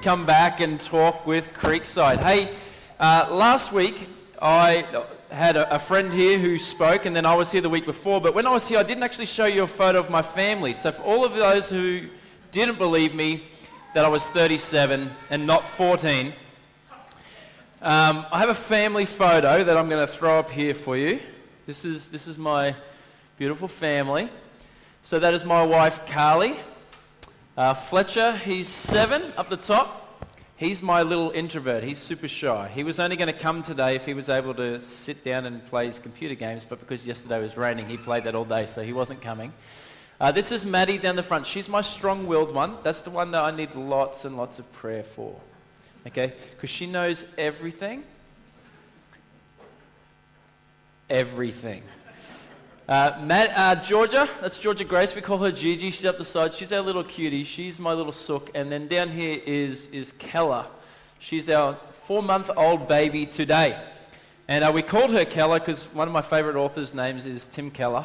come 0.00 0.24
back 0.24 0.60
and 0.60 0.80
talk 0.80 1.26
with 1.26 1.52
Creekside. 1.52 2.22
Hey, 2.22 2.54
uh, 2.98 3.28
last 3.30 3.70
week 3.70 4.08
I 4.40 4.86
had 5.32 5.56
a, 5.56 5.74
a, 5.74 5.78
friend 5.78 6.12
here 6.12 6.38
who 6.38 6.58
spoke, 6.58 7.06
and 7.06 7.16
then 7.16 7.24
I 7.24 7.34
was 7.34 7.50
here 7.50 7.62
the 7.62 7.68
week 7.70 7.86
before. 7.86 8.20
But 8.20 8.34
when 8.34 8.46
I 8.46 8.50
was 8.50 8.68
here, 8.68 8.78
I 8.78 8.82
didn't 8.82 9.02
actually 9.02 9.26
show 9.26 9.46
you 9.46 9.62
a 9.62 9.66
photo 9.66 9.98
of 9.98 10.10
my 10.10 10.20
family. 10.20 10.74
So, 10.74 10.92
for 10.92 11.02
all 11.02 11.24
of 11.24 11.34
those 11.34 11.70
who 11.70 12.08
didn't 12.50 12.76
believe 12.76 13.14
me 13.14 13.44
that 13.94 14.04
I 14.04 14.08
was 14.08 14.26
37 14.26 15.10
and 15.30 15.46
not 15.46 15.66
14, 15.66 16.34
um, 17.80 18.26
I 18.30 18.38
have 18.40 18.50
a 18.50 18.54
family 18.54 19.06
photo 19.06 19.64
that 19.64 19.76
I'm 19.76 19.88
going 19.88 20.06
to 20.06 20.12
throw 20.12 20.38
up 20.38 20.50
here 20.50 20.74
for 20.74 20.96
you. 20.96 21.18
This 21.66 21.84
is, 21.84 22.10
this 22.10 22.26
is 22.26 22.36
my 22.36 22.74
beautiful 23.38 23.68
family. 23.68 24.28
So, 25.02 25.18
that 25.18 25.32
is 25.32 25.44
my 25.44 25.64
wife, 25.64 26.04
Carly. 26.06 26.56
Uh, 27.56 27.72
Fletcher, 27.72 28.36
he's 28.36 28.68
seven 28.68 29.22
up 29.38 29.48
the 29.48 29.56
top. 29.56 30.01
He's 30.62 30.80
my 30.80 31.02
little 31.02 31.32
introvert. 31.32 31.82
He's 31.82 31.98
super 31.98 32.28
shy. 32.28 32.70
He 32.72 32.84
was 32.84 33.00
only 33.00 33.16
going 33.16 33.26
to 33.26 33.36
come 33.36 33.62
today 33.62 33.96
if 33.96 34.06
he 34.06 34.14
was 34.14 34.28
able 34.28 34.54
to 34.54 34.78
sit 34.78 35.24
down 35.24 35.44
and 35.44 35.66
play 35.66 35.86
his 35.86 35.98
computer 35.98 36.36
games, 36.36 36.64
but 36.64 36.78
because 36.78 37.04
yesterday 37.04 37.40
was 37.40 37.56
raining, 37.56 37.88
he 37.88 37.96
played 37.96 38.22
that 38.24 38.36
all 38.36 38.44
day, 38.44 38.66
so 38.66 38.80
he 38.80 38.92
wasn't 38.92 39.20
coming. 39.20 39.52
Uh, 40.20 40.30
this 40.30 40.52
is 40.52 40.64
Maddie 40.64 40.98
down 40.98 41.16
the 41.16 41.22
front. 41.24 41.46
She's 41.46 41.68
my 41.68 41.80
strong 41.80 42.28
willed 42.28 42.54
one. 42.54 42.76
That's 42.84 43.00
the 43.00 43.10
one 43.10 43.32
that 43.32 43.42
I 43.42 43.50
need 43.50 43.74
lots 43.74 44.24
and 44.24 44.36
lots 44.36 44.60
of 44.60 44.70
prayer 44.70 45.02
for. 45.02 45.34
Okay? 46.06 46.32
Because 46.52 46.70
she 46.70 46.86
knows 46.86 47.24
everything. 47.36 48.04
Everything. 51.10 51.82
Uh, 52.92 53.18
Matt, 53.22 53.56
uh, 53.56 53.74
Georgia, 53.76 54.28
that's 54.42 54.58
Georgia 54.58 54.84
Grace. 54.84 55.14
We 55.14 55.22
call 55.22 55.38
her 55.38 55.50
Gigi. 55.50 55.90
She's 55.90 56.04
up 56.04 56.18
the 56.18 56.26
side. 56.26 56.52
She's 56.52 56.74
our 56.74 56.82
little 56.82 57.02
cutie. 57.02 57.42
She's 57.42 57.80
my 57.80 57.94
little 57.94 58.12
sook. 58.12 58.50
And 58.54 58.70
then 58.70 58.86
down 58.86 59.08
here 59.08 59.40
is, 59.46 59.88
is 59.88 60.12
Keller. 60.18 60.66
She's 61.18 61.48
our 61.48 61.78
four 61.88 62.22
month 62.22 62.50
old 62.54 62.86
baby 62.88 63.24
today. 63.24 63.80
And 64.46 64.62
uh, 64.62 64.72
we 64.74 64.82
called 64.82 65.10
her 65.12 65.24
Keller 65.24 65.58
because 65.58 65.84
one 65.94 66.06
of 66.06 66.12
my 66.12 66.20
favorite 66.20 66.56
authors' 66.56 66.92
names 66.92 67.24
is 67.24 67.46
Tim 67.46 67.70
Keller. 67.70 68.04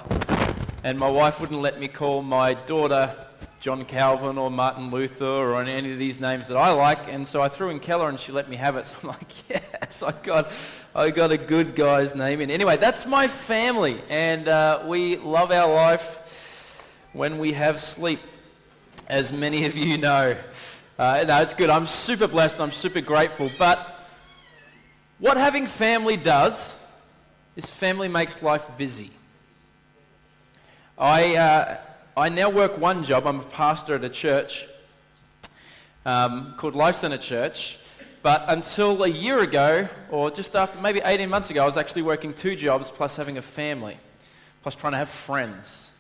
And 0.86 0.98
my 0.98 1.12
wife 1.12 1.42
wouldn't 1.42 1.60
let 1.60 1.82
me 1.82 1.90
call 1.90 2.22
my 2.22 2.54
daughter 2.54 3.14
John 3.60 3.86
Calvin 3.86 4.38
or 4.38 4.52
Martin 4.52 4.92
Luther 4.92 5.26
or 5.26 5.62
any 5.62 5.92
of 5.92 5.98
these 5.98 6.20
names 6.20 6.48
that 6.48 6.58
I 6.58 6.72
like. 6.72 7.12
And 7.12 7.28
so 7.28 7.42
I 7.42 7.48
threw 7.48 7.70
in 7.70 7.80
Keller 7.80 8.08
and 8.08 8.20
she 8.20 8.32
let 8.32 8.50
me 8.50 8.56
have 8.56 8.76
it. 8.76 8.88
So 8.88 8.98
I'm 9.04 9.10
like, 9.10 9.50
yes, 9.50 10.04
I 10.04 10.12
got, 10.12 10.52
I 10.94 11.10
got 11.10 11.32
a 11.32 11.38
good 11.38 11.76
guy's 11.76 12.16
name 12.16 12.40
in. 12.42 12.52
Anyway, 12.52 12.78
that's 12.78 13.06
my 13.06 13.28
family. 13.28 14.00
And 14.10 14.48
uh, 14.48 14.84
we 14.86 15.16
love 15.18 15.52
our 15.52 15.74
life 15.74 16.94
when 17.14 17.40
we 17.40 17.54
have 17.54 17.80
sleep, 17.80 18.20
as 19.08 19.34
many 19.34 19.66
of 19.66 19.76
you 19.76 19.98
know. 19.98 20.38
Uh, 21.00 21.26
no, 21.28 21.42
it's 21.42 21.54
good. 21.56 21.70
I'm 21.72 21.88
super 21.88 22.28
blessed. 22.28 22.60
I'm 22.60 22.72
super 22.72 23.02
grateful. 23.02 23.50
But 23.58 24.08
what 25.18 25.38
having 25.38 25.66
family 25.66 26.16
does 26.16 26.78
is 27.56 27.70
family 27.70 28.08
makes 28.08 28.44
life 28.44 28.70
busy. 28.78 29.10
I, 30.98 31.36
uh, 31.36 31.78
I 32.18 32.30
now 32.30 32.50
work 32.50 32.80
one 32.80 33.04
job. 33.04 33.28
I'm 33.28 33.42
a 33.42 33.44
pastor 33.44 33.94
at 33.94 34.04
a 34.04 34.10
church 34.10 34.68
um, 36.04 36.56
called 36.58 36.74
Life 36.74 36.96
Center 36.96 37.20
Church. 37.20 37.78
But 38.24 38.46
until 38.48 39.04
a 39.04 39.08
year 39.08 39.38
ago, 39.42 39.88
or 40.10 40.32
just 40.32 40.56
after 40.56 40.82
maybe 40.82 41.00
18 41.06 41.30
months 41.30 41.52
ago, 41.52 41.62
I 41.62 41.68
was 41.68 41.78
actually 41.78 42.02
working 42.02 42.34
two 42.34 42.56
jobs 42.56 42.90
plus 42.90 43.16
having 43.16 43.38
a 43.38 43.44
family, 43.44 44.00
plus 44.64 44.74
trying 44.74 44.94
to 44.94 44.98
have 44.98 45.10
friends. 45.10 45.92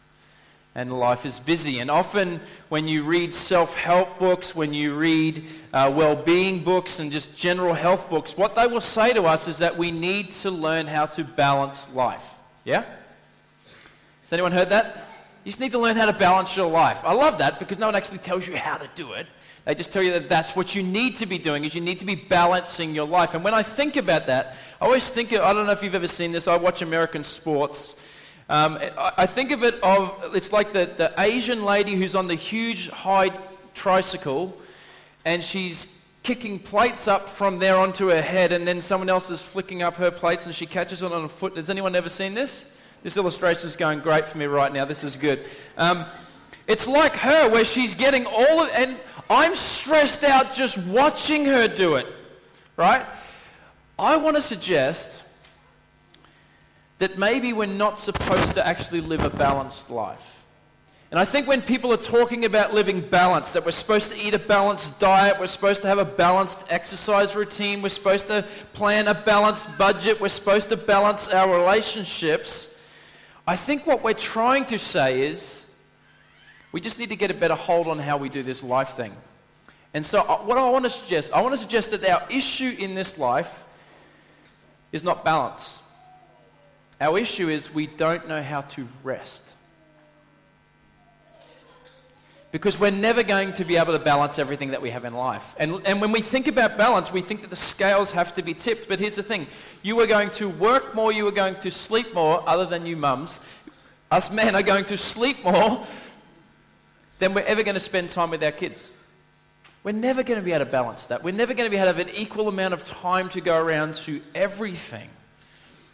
And 0.73 0.91
life 0.91 1.23
is 1.23 1.37
busy. 1.37 1.77
And 1.77 1.91
often, 1.91 2.41
when 2.69 2.87
you 2.87 3.03
read 3.03 3.31
self 3.31 3.75
help 3.75 4.17
books, 4.17 4.55
when 4.55 4.73
you 4.73 4.95
read 4.95 5.45
uh, 5.71 5.93
well 5.95 6.15
being 6.15 6.63
books, 6.63 6.99
and 6.99 7.11
just 7.11 7.37
general 7.37 7.75
health 7.75 8.09
books, 8.09 8.35
what 8.35 8.55
they 8.55 8.65
will 8.65 8.81
say 8.81 9.13
to 9.13 9.25
us 9.25 9.47
is 9.47 9.59
that 9.59 9.77
we 9.77 9.91
need 9.91 10.31
to 10.31 10.49
learn 10.49 10.87
how 10.87 11.05
to 11.05 11.23
balance 11.23 11.93
life. 11.93 12.27
Yeah? 12.65 12.85
Has 14.23 14.33
anyone 14.33 14.51
heard 14.51 14.69
that? 14.69 15.06
You 15.47 15.51
just 15.51 15.61
need 15.61 15.71
to 15.71 15.79
learn 15.79 15.95
how 15.95 16.07
to 16.07 16.11
balance 16.11 16.57
your 16.57 16.69
life. 16.69 17.05
I 17.05 17.13
love 17.13 17.37
that 17.37 17.57
because 17.57 17.79
no 17.79 17.85
one 17.85 17.95
actually 17.95 18.17
tells 18.17 18.45
you 18.45 18.57
how 18.57 18.75
to 18.75 18.89
do 18.95 19.13
it. 19.13 19.27
They 19.63 19.75
just 19.75 19.93
tell 19.93 20.03
you 20.03 20.11
that 20.11 20.27
that's 20.27 20.57
what 20.57 20.75
you 20.75 20.83
need 20.83 21.15
to 21.15 21.25
be 21.25 21.37
doing 21.37 21.63
is 21.63 21.73
you 21.73 21.79
need 21.79 21.99
to 21.99 22.05
be 22.05 22.15
balancing 22.15 22.93
your 22.93 23.07
life. 23.07 23.33
And 23.33 23.45
when 23.45 23.53
I 23.53 23.63
think 23.63 23.95
about 23.95 24.27
that, 24.27 24.57
I 24.81 24.85
always 24.85 25.09
think 25.09 25.31
of, 25.31 25.43
I 25.43 25.53
don't 25.53 25.65
know 25.65 25.71
if 25.71 25.81
you've 25.81 25.95
ever 25.95 26.09
seen 26.09 26.33
this. 26.33 26.49
I 26.49 26.57
watch 26.57 26.81
American 26.81 27.23
sports. 27.23 27.95
Um, 28.49 28.77
I 28.97 29.25
think 29.25 29.51
of 29.51 29.63
it 29.63 29.75
of 29.75 30.35
it's 30.35 30.51
like 30.51 30.73
the, 30.73 30.91
the 30.97 31.13
Asian 31.17 31.63
lady 31.63 31.95
who's 31.95 32.13
on 32.13 32.27
the 32.27 32.35
huge 32.35 32.89
high 32.89 33.29
tricycle 33.73 34.53
and 35.23 35.41
she's 35.41 35.87
kicking 36.23 36.59
plates 36.59 37.07
up 37.07 37.29
from 37.29 37.59
there 37.59 37.77
onto 37.77 38.09
her 38.09 38.21
head 38.21 38.51
and 38.51 38.67
then 38.67 38.81
someone 38.81 39.07
else 39.07 39.31
is 39.31 39.41
flicking 39.41 39.81
up 39.81 39.95
her 39.95 40.11
plates 40.11 40.45
and 40.45 40.53
she 40.53 40.65
catches 40.65 41.03
it 41.03 41.13
on 41.13 41.23
a 41.23 41.29
foot. 41.29 41.55
Has 41.55 41.69
anyone 41.69 41.95
ever 41.95 42.09
seen 42.09 42.33
this? 42.33 42.65
This 43.03 43.17
illustration 43.17 43.67
is 43.67 43.75
going 43.75 43.99
great 43.99 44.27
for 44.27 44.37
me 44.37 44.45
right 44.45 44.71
now. 44.71 44.85
This 44.85 45.03
is 45.03 45.15
good. 45.17 45.47
Um, 45.77 46.05
it's 46.67 46.87
like 46.87 47.15
her 47.15 47.49
where 47.49 47.63
she's 47.63 47.93
getting 47.93 48.25
all 48.25 48.61
of, 48.61 48.69
and 48.75 48.97
I'm 49.29 49.55
stressed 49.55 50.23
out 50.23 50.53
just 50.53 50.77
watching 50.79 51.45
her 51.45 51.67
do 51.67 51.95
it, 51.95 52.07
right? 52.75 53.05
I 53.97 54.17
want 54.17 54.35
to 54.35 54.41
suggest 54.41 55.23
that 56.99 57.17
maybe 57.17 57.53
we're 57.53 57.67
not 57.67 57.99
supposed 57.99 58.55
to 58.55 58.65
actually 58.65 59.01
live 59.01 59.23
a 59.23 59.29
balanced 59.29 59.89
life. 59.89 60.45
And 61.09 61.19
I 61.19 61.25
think 61.25 61.47
when 61.47 61.61
people 61.61 61.93
are 61.93 61.97
talking 61.97 62.43
about 62.43 62.73
living 62.73 62.99
balanced, 62.99 63.53
that 63.53 63.63
we're 63.63 63.71
supposed 63.71 64.11
to 64.11 64.17
eat 64.19 64.33
a 64.33 64.39
balanced 64.39 64.99
diet, 64.99 65.39
we're 65.39 65.47
supposed 65.47 65.81
to 65.83 65.87
have 65.87 65.99
a 65.99 66.05
balanced 66.05 66.65
exercise 66.69 67.33
routine, 67.33 67.81
we're 67.81 67.89
supposed 67.89 68.27
to 68.27 68.45
plan 68.73 69.07
a 69.07 69.13
balanced 69.13 69.77
budget, 69.77 70.19
we're 70.19 70.27
supposed 70.27 70.67
to 70.69 70.75
balance 70.75 71.29
our 71.29 71.57
relationships, 71.57 72.76
I 73.47 73.55
think 73.55 73.87
what 73.87 74.03
we're 74.03 74.13
trying 74.13 74.65
to 74.65 74.77
say 74.77 75.21
is 75.21 75.65
we 76.73 76.81
just 76.81 76.99
need 76.99 77.09
to 77.09 77.15
get 77.15 77.31
a 77.31 77.33
better 77.33 77.55
hold 77.55 77.87
on 77.87 77.97
how 77.97 78.17
we 78.17 78.27
do 78.27 78.43
this 78.43 78.61
life 78.61 78.89
thing. 78.89 79.15
And 79.93 80.05
so, 80.05 80.19
uh, 80.19 80.37
what 80.39 80.57
I 80.57 80.69
want 80.69 80.83
to 80.83 80.89
suggest, 80.89 81.31
I 81.31 81.41
want 81.41 81.53
to 81.53 81.57
suggest 81.57 81.91
that 81.91 82.03
our 82.07 82.27
issue 82.29 82.75
in 82.77 82.93
this 82.93 83.17
life 83.17 83.63
is 84.91 85.03
not 85.03 85.23
balance. 85.23 85.81
Our 86.99 87.17
issue 87.17 87.47
is 87.47 87.73
we 87.73 87.87
don't 87.87 88.27
know 88.27 88.43
how 88.43 88.61
to 88.61 88.87
rest 89.03 89.53
because 92.57 92.79
we're 92.79 92.89
never 92.89 93.21
going 93.21 93.53
to 93.53 93.63
be 93.63 93.77
able 93.77 93.93
to 93.93 93.99
balance 93.99 94.39
everything 94.39 94.71
that 94.71 94.81
we 94.81 94.89
have 94.89 95.05
in 95.05 95.13
life. 95.13 95.53
And, 95.59 95.79
and 95.85 96.01
when 96.01 96.11
we 96.11 96.21
think 96.21 96.47
about 96.47 96.75
balance, 96.75 97.13
we 97.13 97.21
think 97.21 97.41
that 97.41 97.51
the 97.51 97.55
scales 97.55 98.09
have 98.13 98.33
to 98.33 98.41
be 98.41 98.55
tipped. 98.55 98.87
But 98.87 98.99
here's 98.99 99.15
the 99.15 99.21
thing 99.21 99.45
you 99.83 99.99
are 99.99 100.07
going 100.07 100.31
to 100.31 100.49
work 100.49 100.95
more, 100.95 101.11
you 101.11 101.27
are 101.27 101.31
going 101.31 101.57
to 101.57 101.69
sleep 101.69 102.15
more, 102.15 102.41
other 102.49 102.65
than 102.65 102.87
you 102.87 102.97
mums. 102.97 103.39
Us 104.09 104.31
men 104.31 104.55
are 104.55 104.63
going 104.63 104.85
to 104.85 104.97
sleep 104.97 105.43
more 105.43 105.85
than 107.19 107.35
we're 107.35 107.41
ever 107.41 107.61
going 107.61 107.75
to 107.75 107.79
spend 107.79 108.09
time 108.09 108.31
with 108.31 108.43
our 108.43 108.51
kids. 108.51 108.91
We're 109.83 109.91
never 109.91 110.23
going 110.23 110.39
to 110.39 110.43
be 110.43 110.51
able 110.51 110.65
to 110.65 110.71
balance 110.71 111.05
that. 111.05 111.23
We're 111.23 111.35
never 111.35 111.53
going 111.53 111.67
to 111.67 111.69
be 111.69 111.77
able 111.77 111.91
to 111.91 111.97
have 111.99 112.07
an 112.07 112.15
equal 112.15 112.47
amount 112.47 112.73
of 112.73 112.83
time 112.83 113.29
to 113.29 113.39
go 113.39 113.55
around 113.55 113.93
to 114.07 114.19
everything. 114.33 115.11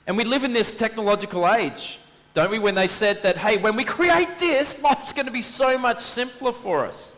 And 0.08 0.16
we 0.16 0.24
live 0.24 0.46
in 0.46 0.54
this 0.54 0.72
technological 0.72 1.46
age 1.46 2.00
don't 2.34 2.50
we? 2.50 2.60
When 2.60 2.76
they 2.76 2.88
said 2.88 3.22
that, 3.24 3.38
hey, 3.38 3.58
when 3.58 3.76
we 3.76 3.84
create 3.84 4.40
this, 4.40 4.82
life's 4.82 5.14
going 5.14 5.28
to 5.28 5.32
be 5.32 5.44
so 5.44 5.78
much 5.78 6.00
simpler 6.00 6.52
for 6.52 6.86
us. 6.86 7.16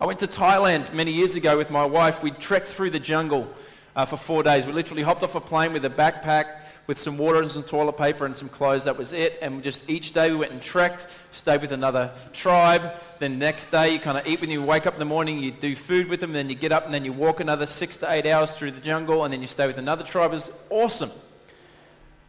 I 0.00 0.06
went 0.06 0.18
to 0.20 0.26
Thailand 0.26 0.92
many 0.94 1.12
years 1.12 1.36
ago 1.36 1.56
with 1.56 1.70
my 1.70 1.84
wife. 1.84 2.22
We 2.22 2.30
trekked 2.30 2.68
through 2.68 2.90
the 2.90 3.00
jungle 3.00 3.48
uh, 3.94 4.04
for 4.04 4.16
four 4.16 4.42
days. 4.42 4.66
We 4.66 4.72
literally 4.72 5.02
hopped 5.02 5.22
off 5.22 5.34
a 5.34 5.40
plane 5.40 5.72
with 5.72 5.84
a 5.84 5.90
backpack, 5.90 6.60
with 6.86 6.98
some 6.98 7.18
water 7.18 7.40
and 7.40 7.50
some 7.50 7.62
toilet 7.62 7.96
paper 7.96 8.24
and 8.24 8.36
some 8.36 8.48
clothes. 8.48 8.84
That 8.84 8.96
was 8.96 9.12
it. 9.12 9.38
And 9.42 9.62
just 9.62 9.88
each 9.90 10.12
day 10.12 10.30
we 10.30 10.36
went 10.36 10.52
and 10.52 10.62
trekked, 10.62 11.06
stayed 11.32 11.60
with 11.60 11.72
another 11.72 12.12
tribe. 12.32 12.92
Then 13.18 13.38
next 13.38 13.70
day 13.70 13.92
you 13.92 13.98
kind 13.98 14.16
of 14.16 14.26
eat 14.26 14.40
when 14.40 14.50
you 14.50 14.62
wake 14.62 14.86
up 14.86 14.94
in 14.94 14.98
the 14.98 15.06
morning, 15.06 15.38
you 15.38 15.50
do 15.50 15.74
food 15.74 16.08
with 16.08 16.20
them, 16.20 16.32
then 16.32 16.48
you 16.48 16.54
get 16.54 16.72
up 16.72 16.84
and 16.86 16.94
then 16.94 17.04
you 17.04 17.12
walk 17.12 17.40
another 17.40 17.66
six 17.66 17.96
to 17.98 18.10
eight 18.10 18.26
hours 18.26 18.52
through 18.52 18.70
the 18.70 18.80
jungle, 18.80 19.24
and 19.24 19.32
then 19.34 19.40
you 19.42 19.46
stay 19.46 19.66
with 19.66 19.78
another 19.78 20.04
tribe. 20.04 20.30
It 20.30 20.34
was 20.34 20.52
awesome. 20.70 21.10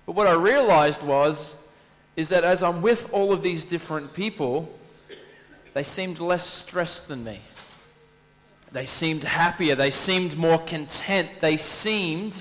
But 0.07 0.15
what 0.15 0.25
I 0.25 0.33
realized 0.33 1.03
was, 1.03 1.57
is 2.15 2.29
that 2.29 2.43
as 2.43 2.63
I'm 2.63 2.81
with 2.81 3.13
all 3.13 3.31
of 3.31 3.43
these 3.43 3.63
different 3.63 4.13
people, 4.13 4.73
they 5.75 5.83
seemed 5.83 6.19
less 6.19 6.47
stressed 6.47 7.09
than 7.09 7.23
me. 7.23 7.41
They 8.71 8.85
seemed 8.85 9.23
happier. 9.25 9.75
They 9.75 9.91
seemed 9.91 10.35
more 10.35 10.59
content. 10.59 11.29
They 11.41 11.57
seemed 11.57 12.33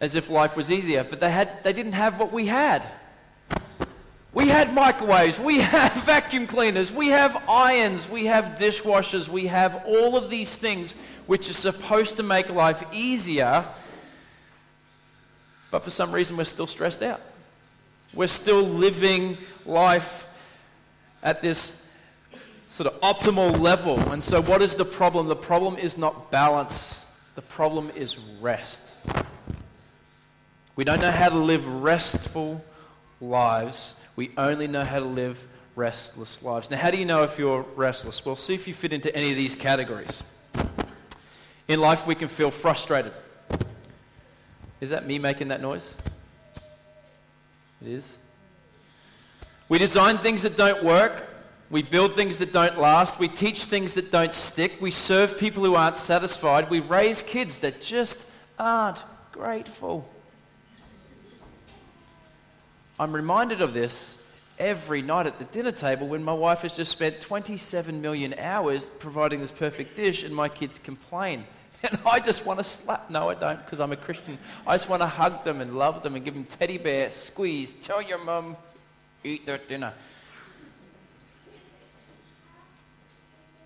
as 0.00 0.14
if 0.14 0.30
life 0.30 0.56
was 0.56 0.70
easier. 0.70 1.04
But 1.04 1.20
they, 1.20 1.30
had, 1.30 1.62
they 1.64 1.72
didn't 1.72 1.92
have 1.92 2.18
what 2.18 2.32
we 2.32 2.46
had. 2.46 2.82
We 4.32 4.48
had 4.48 4.72
microwaves, 4.72 5.38
we 5.38 5.58
have 5.60 5.92
vacuum 6.04 6.46
cleaners, 6.46 6.90
we 6.92 7.08
have 7.08 7.42
irons, 7.48 8.08
we 8.08 8.26
have 8.26 8.56
dishwashers, 8.56 9.28
we 9.28 9.48
have 9.48 9.84
all 9.86 10.16
of 10.16 10.30
these 10.30 10.56
things 10.56 10.96
which 11.26 11.50
are 11.50 11.54
supposed 11.54 12.16
to 12.16 12.22
make 12.22 12.48
life 12.48 12.82
easier, 12.92 13.66
but 15.72 15.82
for 15.82 15.90
some 15.90 16.12
reason 16.12 16.36
we're 16.36 16.44
still 16.44 16.68
stressed 16.68 17.02
out. 17.02 17.20
We're 18.14 18.28
still 18.28 18.62
living 18.62 19.38
life 19.66 20.24
at 21.24 21.42
this 21.42 21.84
sort 22.68 22.92
of 22.92 23.00
optimal 23.00 23.58
level. 23.58 23.98
And 24.12 24.22
so, 24.22 24.40
what 24.40 24.62
is 24.62 24.76
the 24.76 24.84
problem? 24.84 25.26
The 25.26 25.34
problem 25.34 25.76
is 25.76 25.98
not 25.98 26.30
balance, 26.30 27.04
the 27.34 27.42
problem 27.42 27.90
is 27.96 28.16
rest. 28.40 28.96
We 30.76 30.84
don't 30.84 31.00
know 31.00 31.10
how 31.10 31.30
to 31.30 31.38
live 31.38 31.66
restful 31.66 32.64
lives 33.20 33.96
we 34.16 34.30
only 34.36 34.66
know 34.66 34.84
how 34.84 34.98
to 34.98 35.04
live 35.04 35.46
restless 35.74 36.42
lives. 36.42 36.70
Now, 36.70 36.76
how 36.76 36.90
do 36.90 36.98
you 36.98 37.06
know 37.06 37.22
if 37.22 37.38
you're 37.38 37.62
restless? 37.76 38.24
Well, 38.24 38.36
see 38.36 38.54
if 38.54 38.68
you 38.68 38.74
fit 38.74 38.92
into 38.92 39.14
any 39.16 39.30
of 39.30 39.36
these 39.36 39.54
categories. 39.54 40.22
In 41.66 41.80
life, 41.80 42.06
we 42.06 42.14
can 42.14 42.28
feel 42.28 42.50
frustrated. 42.50 43.12
Is 44.82 44.90
that 44.90 45.06
me 45.06 45.20
making 45.20 45.46
that 45.48 45.62
noise? 45.62 45.94
It 47.80 47.86
is. 47.86 48.18
We 49.68 49.78
design 49.78 50.18
things 50.18 50.42
that 50.42 50.56
don't 50.56 50.82
work. 50.82 51.22
We 51.70 51.82
build 51.82 52.16
things 52.16 52.38
that 52.38 52.52
don't 52.52 52.76
last. 52.80 53.20
We 53.20 53.28
teach 53.28 53.66
things 53.66 53.94
that 53.94 54.10
don't 54.10 54.34
stick. 54.34 54.80
We 54.80 54.90
serve 54.90 55.38
people 55.38 55.62
who 55.62 55.76
aren't 55.76 55.98
satisfied. 55.98 56.68
We 56.68 56.80
raise 56.80 57.22
kids 57.22 57.60
that 57.60 57.80
just 57.80 58.26
aren't 58.58 59.04
grateful. 59.30 60.10
I'm 62.98 63.12
reminded 63.12 63.60
of 63.60 63.74
this 63.74 64.18
every 64.58 65.00
night 65.00 65.28
at 65.28 65.38
the 65.38 65.44
dinner 65.44 65.70
table 65.70 66.08
when 66.08 66.24
my 66.24 66.32
wife 66.32 66.62
has 66.62 66.74
just 66.74 66.90
spent 66.90 67.20
27 67.20 68.00
million 68.00 68.34
hours 68.36 68.90
providing 68.98 69.42
this 69.42 69.52
perfect 69.52 69.94
dish 69.94 70.24
and 70.24 70.34
my 70.34 70.48
kids 70.48 70.80
complain. 70.80 71.44
And 71.84 71.98
I 72.06 72.20
just 72.20 72.46
want 72.46 72.58
to 72.60 72.64
slap. 72.64 73.10
No, 73.10 73.28
I 73.28 73.34
don't, 73.34 73.64
because 73.64 73.80
I'm 73.80 73.92
a 73.92 73.96
Christian. 73.96 74.38
I 74.66 74.74
just 74.74 74.88
want 74.88 75.02
to 75.02 75.06
hug 75.06 75.42
them 75.42 75.60
and 75.60 75.76
love 75.76 76.02
them 76.02 76.14
and 76.14 76.24
give 76.24 76.34
them 76.34 76.44
teddy 76.44 76.78
bear, 76.78 77.10
squeeze, 77.10 77.72
tell 77.72 78.00
your 78.00 78.22
mum, 78.24 78.56
eat 79.24 79.46
that 79.46 79.68
dinner. 79.68 79.92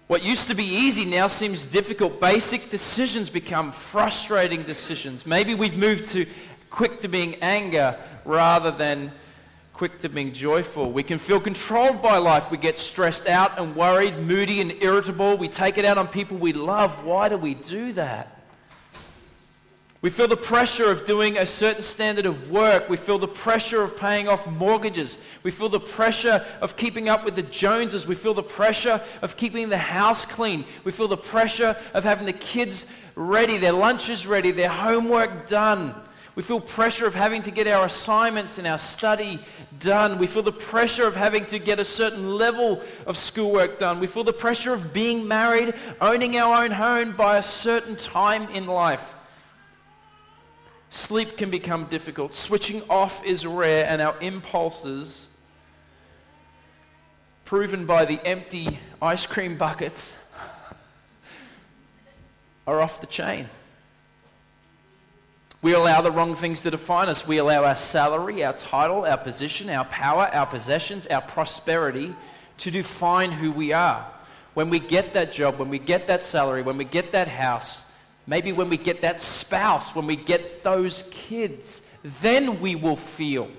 What 0.06 0.22
used 0.22 0.48
to 0.48 0.54
be 0.54 0.64
easy 0.64 1.04
now 1.04 1.26
seems 1.26 1.66
difficult. 1.66 2.20
Basic 2.20 2.70
decisions 2.70 3.28
become 3.28 3.72
frustrating 3.72 4.62
decisions. 4.62 5.26
Maybe 5.26 5.54
we've 5.54 5.76
moved 5.76 6.04
to 6.12 6.26
quick 6.70 7.00
to 7.00 7.08
being 7.08 7.34
anger 7.36 7.98
rather 8.24 8.70
than 8.70 9.10
quick 9.76 9.98
to 9.98 10.08
being 10.08 10.32
joyful. 10.32 10.90
We 10.90 11.02
can 11.02 11.18
feel 11.18 11.38
controlled 11.38 12.00
by 12.00 12.16
life. 12.16 12.50
We 12.50 12.56
get 12.56 12.78
stressed 12.78 13.26
out 13.26 13.58
and 13.58 13.76
worried, 13.76 14.18
moody 14.18 14.62
and 14.62 14.72
irritable. 14.82 15.36
We 15.36 15.48
take 15.48 15.76
it 15.76 15.84
out 15.84 15.98
on 15.98 16.08
people 16.08 16.38
we 16.38 16.54
love. 16.54 17.04
Why 17.04 17.28
do 17.28 17.36
we 17.36 17.52
do 17.52 17.92
that? 17.92 18.42
We 20.00 20.08
feel 20.08 20.28
the 20.28 20.36
pressure 20.36 20.90
of 20.90 21.04
doing 21.04 21.36
a 21.36 21.44
certain 21.44 21.82
standard 21.82 22.24
of 22.24 22.50
work. 22.50 22.88
We 22.88 22.96
feel 22.96 23.18
the 23.18 23.28
pressure 23.28 23.82
of 23.82 23.98
paying 23.98 24.28
off 24.28 24.46
mortgages. 24.50 25.18
We 25.42 25.50
feel 25.50 25.68
the 25.68 25.80
pressure 25.80 26.42
of 26.62 26.78
keeping 26.78 27.10
up 27.10 27.26
with 27.26 27.34
the 27.34 27.42
Joneses. 27.42 28.06
We 28.06 28.14
feel 28.14 28.32
the 28.32 28.42
pressure 28.42 29.02
of 29.20 29.36
keeping 29.36 29.68
the 29.68 29.76
house 29.76 30.24
clean. 30.24 30.64
We 30.84 30.92
feel 30.92 31.08
the 31.08 31.18
pressure 31.18 31.76
of 31.92 32.04
having 32.04 32.24
the 32.24 32.32
kids 32.32 32.86
ready, 33.14 33.58
their 33.58 33.72
lunches 33.72 34.26
ready, 34.26 34.52
their 34.52 34.70
homework 34.70 35.48
done. 35.48 35.94
We 36.36 36.42
feel 36.42 36.60
pressure 36.60 37.06
of 37.06 37.14
having 37.14 37.40
to 37.42 37.50
get 37.50 37.66
our 37.66 37.86
assignments 37.86 38.58
and 38.58 38.66
our 38.66 38.76
study 38.76 39.40
done. 39.80 40.18
We 40.18 40.26
feel 40.26 40.42
the 40.42 40.52
pressure 40.52 41.06
of 41.06 41.16
having 41.16 41.46
to 41.46 41.58
get 41.58 41.80
a 41.80 41.84
certain 41.84 42.36
level 42.36 42.82
of 43.06 43.16
schoolwork 43.16 43.78
done. 43.78 44.00
We 44.00 44.06
feel 44.06 44.22
the 44.22 44.34
pressure 44.34 44.74
of 44.74 44.92
being 44.92 45.26
married, 45.26 45.72
owning 45.98 46.36
our 46.36 46.62
own 46.62 46.72
home 46.72 47.12
by 47.12 47.38
a 47.38 47.42
certain 47.42 47.96
time 47.96 48.50
in 48.50 48.66
life. 48.66 49.14
Sleep 50.90 51.38
can 51.38 51.50
become 51.50 51.86
difficult. 51.86 52.34
Switching 52.34 52.82
off 52.90 53.24
is 53.24 53.46
rare, 53.46 53.86
and 53.86 54.02
our 54.02 54.14
impulses, 54.20 55.30
proven 57.46 57.86
by 57.86 58.04
the 58.04 58.24
empty 58.26 58.78
ice 59.00 59.24
cream 59.24 59.56
buckets, 59.56 60.18
are 62.66 62.82
off 62.82 63.00
the 63.00 63.06
chain. 63.06 63.48
We 65.62 65.74
allow 65.74 66.00
the 66.00 66.10
wrong 66.10 66.34
things 66.34 66.60
to 66.62 66.70
define 66.70 67.08
us. 67.08 67.26
We 67.26 67.38
allow 67.38 67.64
our 67.64 67.76
salary, 67.76 68.44
our 68.44 68.52
title, 68.52 69.04
our 69.04 69.16
position, 69.16 69.70
our 69.70 69.84
power, 69.86 70.28
our 70.32 70.46
possessions, 70.46 71.06
our 71.06 71.22
prosperity 71.22 72.14
to 72.58 72.70
define 72.70 73.32
who 73.32 73.50
we 73.52 73.72
are. 73.72 74.06
When 74.54 74.70
we 74.70 74.78
get 74.78 75.14
that 75.14 75.32
job, 75.32 75.58
when 75.58 75.68
we 75.68 75.78
get 75.78 76.06
that 76.06 76.24
salary, 76.24 76.62
when 76.62 76.76
we 76.76 76.84
get 76.84 77.12
that 77.12 77.28
house, 77.28 77.84
maybe 78.26 78.52
when 78.52 78.68
we 78.68 78.76
get 78.76 79.02
that 79.02 79.20
spouse, 79.20 79.94
when 79.94 80.06
we 80.06 80.16
get 80.16 80.62
those 80.62 81.04
kids, 81.10 81.82
then 82.02 82.60
we 82.60 82.74
will 82.74 82.96
feel 82.96 83.50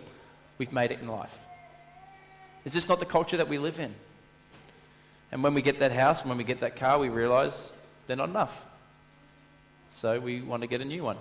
we've 0.57 0.71
made 0.71 0.91
it 0.91 0.99
in 1.01 1.07
life. 1.07 1.37
Is 2.65 2.73
this 2.73 2.89
not 2.89 2.99
the 2.99 3.05
culture 3.05 3.37
that 3.37 3.47
we 3.47 3.57
live 3.57 3.79
in? 3.79 3.93
And 5.31 5.43
when 5.43 5.53
we 5.53 5.61
get 5.61 5.79
that 5.79 5.91
house, 5.91 6.21
and 6.21 6.29
when 6.29 6.37
we 6.37 6.43
get 6.43 6.61
that 6.61 6.75
car, 6.75 6.99
we 6.99 7.09
realize 7.09 7.73
they're 8.07 8.15
not 8.15 8.29
enough. 8.29 8.65
So 9.93 10.19
we 10.19 10.41
want 10.41 10.61
to 10.61 10.67
get 10.67 10.81
a 10.81 10.85
new 10.85 11.03
one. 11.03 11.17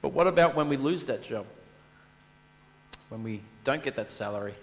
But 0.00 0.10
what 0.10 0.26
about 0.26 0.54
when 0.54 0.68
we 0.68 0.76
lose 0.76 1.04
that 1.06 1.22
job? 1.22 1.46
When 3.08 3.22
we 3.22 3.42
don't 3.64 3.82
get 3.82 3.96
that 3.96 4.10
salary? 4.10 4.54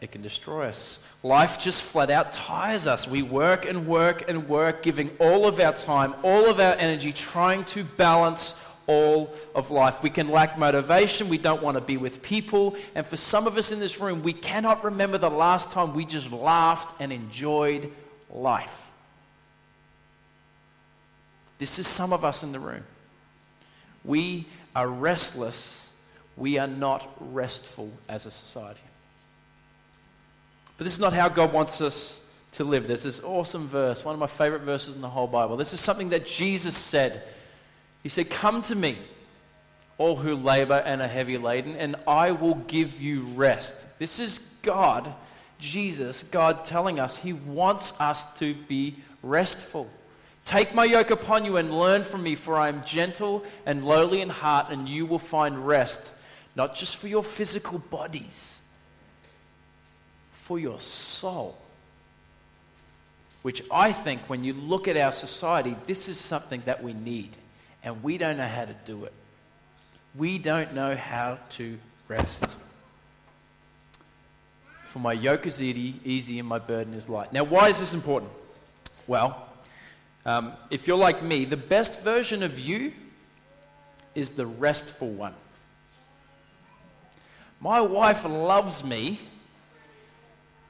It 0.00 0.12
can 0.12 0.22
destroy 0.22 0.66
us. 0.66 1.00
Life 1.22 1.58
just 1.58 1.82
flat 1.82 2.10
out 2.10 2.30
tires 2.30 2.86
us. 2.86 3.08
We 3.08 3.22
work 3.22 3.64
and 3.64 3.86
work 3.86 4.28
and 4.28 4.48
work, 4.48 4.82
giving 4.82 5.10
all 5.18 5.46
of 5.46 5.58
our 5.58 5.72
time, 5.72 6.14
all 6.22 6.48
of 6.48 6.60
our 6.60 6.74
energy, 6.74 7.12
trying 7.12 7.64
to 7.64 7.82
balance 7.82 8.60
all 8.86 9.34
of 9.54 9.70
life. 9.70 10.02
We 10.02 10.10
can 10.10 10.30
lack 10.30 10.56
motivation. 10.56 11.28
We 11.28 11.38
don't 11.38 11.62
want 11.62 11.76
to 11.76 11.80
be 11.80 11.96
with 11.96 12.22
people. 12.22 12.76
And 12.94 13.04
for 13.04 13.16
some 13.16 13.46
of 13.46 13.58
us 13.58 13.72
in 13.72 13.80
this 13.80 14.00
room, 14.00 14.22
we 14.22 14.32
cannot 14.32 14.84
remember 14.84 15.18
the 15.18 15.30
last 15.30 15.72
time 15.72 15.94
we 15.94 16.04
just 16.04 16.30
laughed 16.30 16.94
and 17.00 17.12
enjoyed 17.12 17.92
life. 18.30 18.88
This 21.58 21.80
is 21.80 21.88
some 21.88 22.12
of 22.12 22.24
us 22.24 22.44
in 22.44 22.52
the 22.52 22.60
room. 22.60 22.84
We 24.08 24.46
are 24.74 24.88
restless. 24.88 25.88
We 26.36 26.58
are 26.58 26.66
not 26.66 27.06
restful 27.20 27.90
as 28.08 28.26
a 28.26 28.30
society. 28.30 28.80
But 30.78 30.84
this 30.84 30.94
is 30.94 31.00
not 31.00 31.12
how 31.12 31.28
God 31.28 31.52
wants 31.52 31.80
us 31.80 32.20
to 32.52 32.64
live. 32.64 32.86
There's 32.86 33.02
this 33.02 33.20
awesome 33.20 33.68
verse, 33.68 34.04
one 34.04 34.14
of 34.14 34.18
my 34.18 34.26
favorite 34.26 34.62
verses 34.62 34.94
in 34.94 35.02
the 35.02 35.08
whole 35.08 35.26
Bible. 35.26 35.56
This 35.56 35.74
is 35.74 35.80
something 35.80 36.08
that 36.08 36.26
Jesus 36.26 36.76
said. 36.76 37.22
He 38.02 38.08
said, 38.08 38.30
Come 38.30 38.62
to 38.62 38.74
me, 38.74 38.96
all 39.98 40.16
who 40.16 40.34
labor 40.34 40.82
and 40.86 41.02
are 41.02 41.08
heavy 41.08 41.36
laden, 41.36 41.76
and 41.76 41.96
I 42.06 42.32
will 42.32 42.54
give 42.54 43.00
you 43.02 43.22
rest. 43.34 43.86
This 43.98 44.18
is 44.18 44.38
God, 44.62 45.12
Jesus, 45.58 46.22
God 46.22 46.64
telling 46.64 46.98
us 46.98 47.16
He 47.18 47.34
wants 47.34 47.92
us 48.00 48.32
to 48.38 48.54
be 48.54 48.96
restful. 49.22 49.90
Take 50.48 50.74
my 50.74 50.86
yoke 50.86 51.10
upon 51.10 51.44
you 51.44 51.58
and 51.58 51.78
learn 51.78 52.02
from 52.02 52.22
me, 52.22 52.34
for 52.34 52.56
I 52.56 52.68
am 52.68 52.82
gentle 52.82 53.44
and 53.66 53.84
lowly 53.84 54.22
in 54.22 54.30
heart, 54.30 54.68
and 54.70 54.88
you 54.88 55.04
will 55.04 55.18
find 55.18 55.66
rest, 55.66 56.10
not 56.56 56.74
just 56.74 56.96
for 56.96 57.06
your 57.06 57.22
physical 57.22 57.78
bodies, 57.78 58.58
for 60.32 60.58
your 60.58 60.80
soul. 60.80 61.58
Which 63.42 63.62
I 63.70 63.92
think, 63.92 64.22
when 64.30 64.42
you 64.42 64.54
look 64.54 64.88
at 64.88 64.96
our 64.96 65.12
society, 65.12 65.76
this 65.84 66.08
is 66.08 66.18
something 66.18 66.62
that 66.64 66.82
we 66.82 66.94
need, 66.94 67.36
and 67.84 68.02
we 68.02 68.16
don't 68.16 68.38
know 68.38 68.48
how 68.48 68.64
to 68.64 68.74
do 68.86 69.04
it. 69.04 69.12
We 70.14 70.38
don't 70.38 70.72
know 70.72 70.96
how 70.96 71.40
to 71.50 71.78
rest. 72.08 72.56
For 74.86 74.98
my 74.98 75.12
yoke 75.12 75.46
is 75.46 75.60
easy, 75.60 76.38
and 76.38 76.48
my 76.48 76.58
burden 76.58 76.94
is 76.94 77.06
light. 77.06 77.34
Now, 77.34 77.44
why 77.44 77.68
is 77.68 77.78
this 77.80 77.92
important? 77.92 78.32
Well, 79.06 79.47
um, 80.28 80.52
if 80.68 80.86
you're 80.86 80.98
like 80.98 81.22
me, 81.22 81.46
the 81.46 81.56
best 81.56 82.02
version 82.02 82.42
of 82.42 82.58
you 82.58 82.92
is 84.14 84.32
the 84.32 84.44
restful 84.44 85.08
one. 85.08 85.32
My 87.60 87.80
wife 87.80 88.26
loves 88.26 88.84
me 88.84 89.20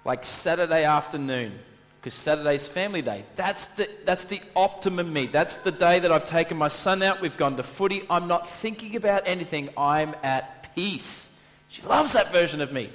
like 0.04 0.22
Saturday 0.22 0.84
afternoon 0.84 1.58
because 2.00 2.14
Saturday's 2.14 2.68
family 2.68 3.02
day. 3.02 3.24
That's 3.34 3.66
the, 3.66 3.88
that's 4.04 4.26
the 4.26 4.40
optimum 4.54 5.12
me. 5.12 5.26
That's 5.26 5.56
the 5.56 5.72
day 5.72 5.98
that 5.98 6.12
I've 6.12 6.24
taken 6.24 6.56
my 6.56 6.68
son 6.68 7.02
out. 7.02 7.20
We've 7.20 7.36
gone 7.36 7.56
to 7.56 7.64
footy. 7.64 8.04
I'm 8.08 8.28
not 8.28 8.48
thinking 8.48 8.94
about 8.94 9.24
anything. 9.26 9.70
I'm 9.76 10.14
at 10.22 10.72
peace. 10.76 11.30
She 11.66 11.82
loves 11.82 12.12
that 12.12 12.30
version 12.30 12.60
of 12.60 12.72
me. 12.72 12.92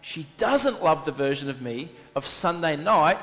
She 0.00 0.26
doesn't 0.38 0.82
love 0.82 1.04
the 1.04 1.12
version 1.12 1.50
of 1.50 1.60
me 1.60 1.90
of 2.16 2.26
Sunday 2.26 2.76
night, 2.76 3.18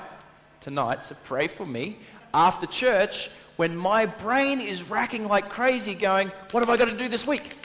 tonight, 0.62 1.04
so 1.04 1.16
pray 1.26 1.48
for 1.48 1.66
me 1.66 1.98
after 2.34 2.68
church 2.68 3.30
when 3.58 3.76
my 3.76 4.06
brain 4.06 4.62
is 4.62 4.90
racking 4.90 5.28
like 5.28 5.50
crazy, 5.50 5.94
going, 5.94 6.32
What 6.52 6.62
have 6.62 6.70
I 6.70 6.78
got 6.78 6.90
to 6.90 6.98
do 6.98 7.10
this 7.10 7.28
week? 7.28 7.56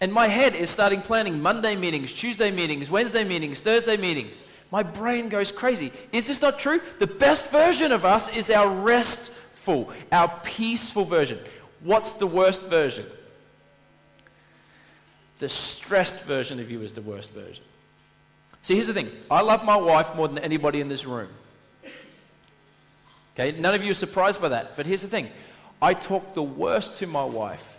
And 0.00 0.12
my 0.12 0.26
head 0.26 0.54
is 0.54 0.68
starting 0.68 1.00
planning 1.00 1.40
Monday 1.40 1.74
meetings, 1.76 2.12
Tuesday 2.12 2.50
meetings, 2.50 2.90
Wednesday 2.90 3.24
meetings, 3.24 3.60
Thursday 3.60 3.96
meetings. 3.96 4.44
My 4.70 4.82
brain 4.82 5.28
goes 5.28 5.52
crazy. 5.52 5.92
Is 6.12 6.26
this 6.26 6.42
not 6.42 6.58
true? 6.58 6.80
The 6.98 7.06
best 7.06 7.50
version 7.50 7.92
of 7.92 8.04
us 8.04 8.28
is 8.36 8.50
our 8.50 8.68
restful, 8.68 9.92
our 10.12 10.28
peaceful 10.42 11.04
version. 11.04 11.38
What's 11.80 12.14
the 12.14 12.26
worst 12.26 12.68
version? 12.68 13.06
The 15.38 15.48
stressed 15.48 16.24
version 16.24 16.60
of 16.60 16.70
you 16.70 16.82
is 16.82 16.92
the 16.92 17.02
worst 17.02 17.32
version. 17.32 17.64
See, 18.62 18.74
here's 18.74 18.88
the 18.88 18.94
thing 18.94 19.12
I 19.30 19.42
love 19.42 19.64
my 19.64 19.76
wife 19.76 20.14
more 20.16 20.28
than 20.28 20.38
anybody 20.38 20.80
in 20.80 20.88
this 20.88 21.04
room. 21.04 21.28
Okay, 23.38 23.58
none 23.58 23.74
of 23.74 23.84
you 23.84 23.90
are 23.90 23.94
surprised 23.94 24.40
by 24.40 24.48
that. 24.48 24.76
But 24.76 24.86
here's 24.86 25.02
the 25.02 25.08
thing 25.08 25.30
I 25.80 25.92
talk 25.94 26.34
the 26.34 26.42
worst 26.42 26.96
to 26.98 27.06
my 27.06 27.24
wife 27.24 27.78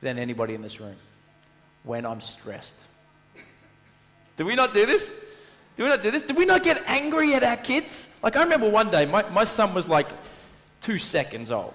than 0.00 0.18
anybody 0.18 0.54
in 0.54 0.62
this 0.62 0.80
room 0.80 0.96
when 1.84 2.06
I'm 2.06 2.20
stressed. 2.20 2.78
Do 4.36 4.46
we 4.46 4.54
not 4.54 4.72
do 4.72 4.86
this? 4.86 5.14
Do 5.76 5.84
we 5.84 5.88
not 5.90 6.02
do 6.02 6.10
this? 6.10 6.22
Do 6.22 6.34
we 6.34 6.46
not 6.46 6.62
get 6.62 6.82
angry 6.86 7.34
at 7.34 7.42
our 7.42 7.56
kids? 7.56 8.08
Like, 8.22 8.36
I 8.36 8.42
remember 8.42 8.68
one 8.68 8.90
day, 8.90 9.04
my, 9.04 9.28
my 9.30 9.44
son 9.44 9.74
was 9.74 9.88
like 9.88 10.08
two 10.80 10.98
seconds 10.98 11.50
old, 11.52 11.74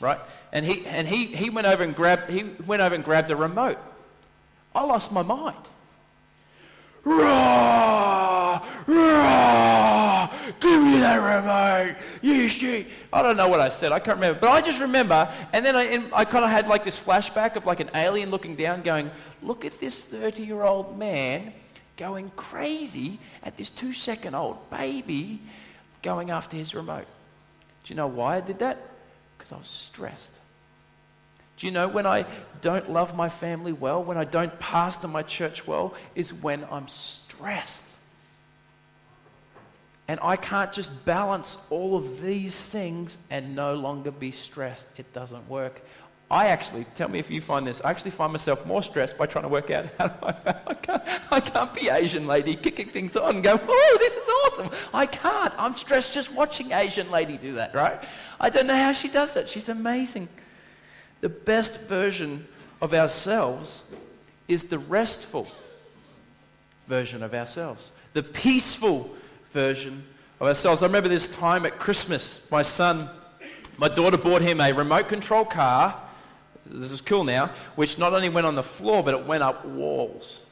right? 0.00 0.18
And, 0.52 0.64
he, 0.64 0.86
and 0.86 1.06
he, 1.06 1.26
he, 1.26 1.50
went 1.50 1.66
over 1.66 1.82
and 1.82 1.94
grabbed, 1.94 2.30
he 2.30 2.44
went 2.66 2.80
over 2.80 2.94
and 2.94 3.04
grabbed 3.04 3.28
the 3.28 3.36
remote. 3.36 3.78
I 4.74 4.84
lost 4.84 5.12
my 5.12 5.22
mind 5.22 5.56
rah, 7.08 8.60
give 10.60 10.82
me 10.82 10.98
that 10.98 11.16
remote, 11.16 11.96
you 12.22 12.48
shit. 12.48 12.88
I 13.12 13.22
don't 13.22 13.36
know 13.36 13.48
what 13.48 13.60
I 13.60 13.68
said, 13.68 13.92
I 13.92 13.98
can't 13.98 14.16
remember. 14.16 14.40
But 14.40 14.50
I 14.50 14.60
just 14.60 14.80
remember, 14.80 15.32
and 15.52 15.64
then 15.64 15.76
I, 15.76 16.04
I 16.12 16.24
kind 16.24 16.44
of 16.44 16.50
had 16.50 16.68
like 16.68 16.84
this 16.84 16.98
flashback 16.98 17.56
of 17.56 17.66
like 17.66 17.80
an 17.80 17.90
alien 17.94 18.30
looking 18.30 18.56
down 18.56 18.82
going, 18.82 19.10
look 19.42 19.64
at 19.64 19.80
this 19.80 20.00
30 20.00 20.44
year 20.44 20.62
old 20.62 20.98
man 20.98 21.52
going 21.96 22.30
crazy 22.36 23.18
at 23.42 23.56
this 23.56 23.70
two 23.70 23.92
second 23.92 24.34
old 24.34 24.70
baby 24.70 25.40
going 26.02 26.30
after 26.30 26.56
his 26.56 26.74
remote. 26.74 27.06
Do 27.84 27.92
you 27.92 27.96
know 27.96 28.06
why 28.06 28.36
I 28.36 28.40
did 28.40 28.60
that? 28.60 28.78
Because 29.36 29.52
I 29.52 29.56
was 29.56 29.68
stressed. 29.68 30.38
Do 31.58 31.66
you 31.66 31.72
know 31.72 31.88
when 31.88 32.06
I 32.06 32.24
don't 32.60 32.88
love 32.90 33.16
my 33.16 33.28
family 33.28 33.72
well, 33.72 34.02
when 34.02 34.16
I 34.16 34.24
don't 34.24 34.56
pastor 34.60 35.08
my 35.08 35.24
church 35.24 35.66
well, 35.66 35.94
is 36.14 36.32
when 36.32 36.64
I'm 36.70 36.86
stressed. 36.86 37.96
And 40.08 40.18
I 40.22 40.36
can't 40.36 40.72
just 40.72 41.04
balance 41.04 41.58
all 41.68 41.94
of 41.94 42.22
these 42.22 42.66
things 42.66 43.18
and 43.30 43.54
no 43.54 43.74
longer 43.74 44.10
be 44.10 44.30
stressed. 44.30 44.88
It 44.96 45.12
doesn't 45.12 45.46
work. 45.48 45.82
I 46.30 46.48
actually, 46.48 46.84
tell 46.94 47.08
me 47.08 47.18
if 47.18 47.30
you 47.30 47.40
find 47.40 47.66
this, 47.66 47.80
I 47.82 47.90
actually 47.90 48.10
find 48.10 48.32
myself 48.32 48.66
more 48.66 48.82
stressed 48.82 49.16
by 49.16 49.26
trying 49.26 49.44
to 49.44 49.48
work 49.48 49.70
out 49.70 49.86
how 49.98 50.08
do 50.08 50.26
I, 50.26 50.34
I 50.66 50.74
can't, 50.74 51.02
I 51.30 51.40
can't 51.40 51.74
be 51.74 51.88
Asian 51.88 52.26
lady 52.26 52.54
kicking 52.54 52.88
things 52.88 53.16
on 53.16 53.36
and 53.36 53.44
go, 53.44 53.58
oh, 53.60 53.96
this 53.98 54.14
is 54.14 54.28
awesome. 54.28 54.78
I 54.92 55.06
can't. 55.06 55.54
I'm 55.56 55.74
stressed 55.74 56.12
just 56.12 56.32
watching 56.32 56.72
Asian 56.72 57.10
lady 57.10 57.38
do 57.38 57.54
that, 57.54 57.74
right? 57.74 58.02
I 58.40 58.50
don't 58.50 58.66
know 58.66 58.76
how 58.76 58.92
she 58.92 59.08
does 59.08 59.34
that. 59.34 59.48
She's 59.48 59.68
amazing. 59.70 60.28
The 61.20 61.30
best 61.30 61.80
version 61.82 62.46
of 62.80 62.92
ourselves 62.92 63.82
is 64.48 64.64
the 64.64 64.78
restful 64.78 65.48
version 66.86 67.22
of 67.22 67.34
ourselves, 67.34 67.92
the 68.12 68.22
peaceful 68.22 69.10
version 69.50 70.04
of 70.40 70.46
ourselves. 70.46 70.82
I 70.82 70.86
remember 70.86 71.08
this 71.08 71.28
time 71.28 71.66
at 71.66 71.78
Christmas, 71.78 72.46
my 72.50 72.62
son, 72.62 73.08
my 73.76 73.88
daughter 73.88 74.16
bought 74.16 74.42
him 74.42 74.60
a 74.60 74.72
remote 74.72 75.08
control 75.08 75.44
car 75.44 76.00
this 76.70 76.92
is 76.92 77.00
cool 77.00 77.24
now, 77.24 77.50
which 77.76 77.98
not 77.98 78.12
only 78.12 78.28
went 78.28 78.46
on 78.46 78.54
the 78.54 78.62
floor, 78.62 79.02
but 79.02 79.14
it 79.14 79.26
went 79.26 79.42
up 79.42 79.64
walls. 79.64 80.42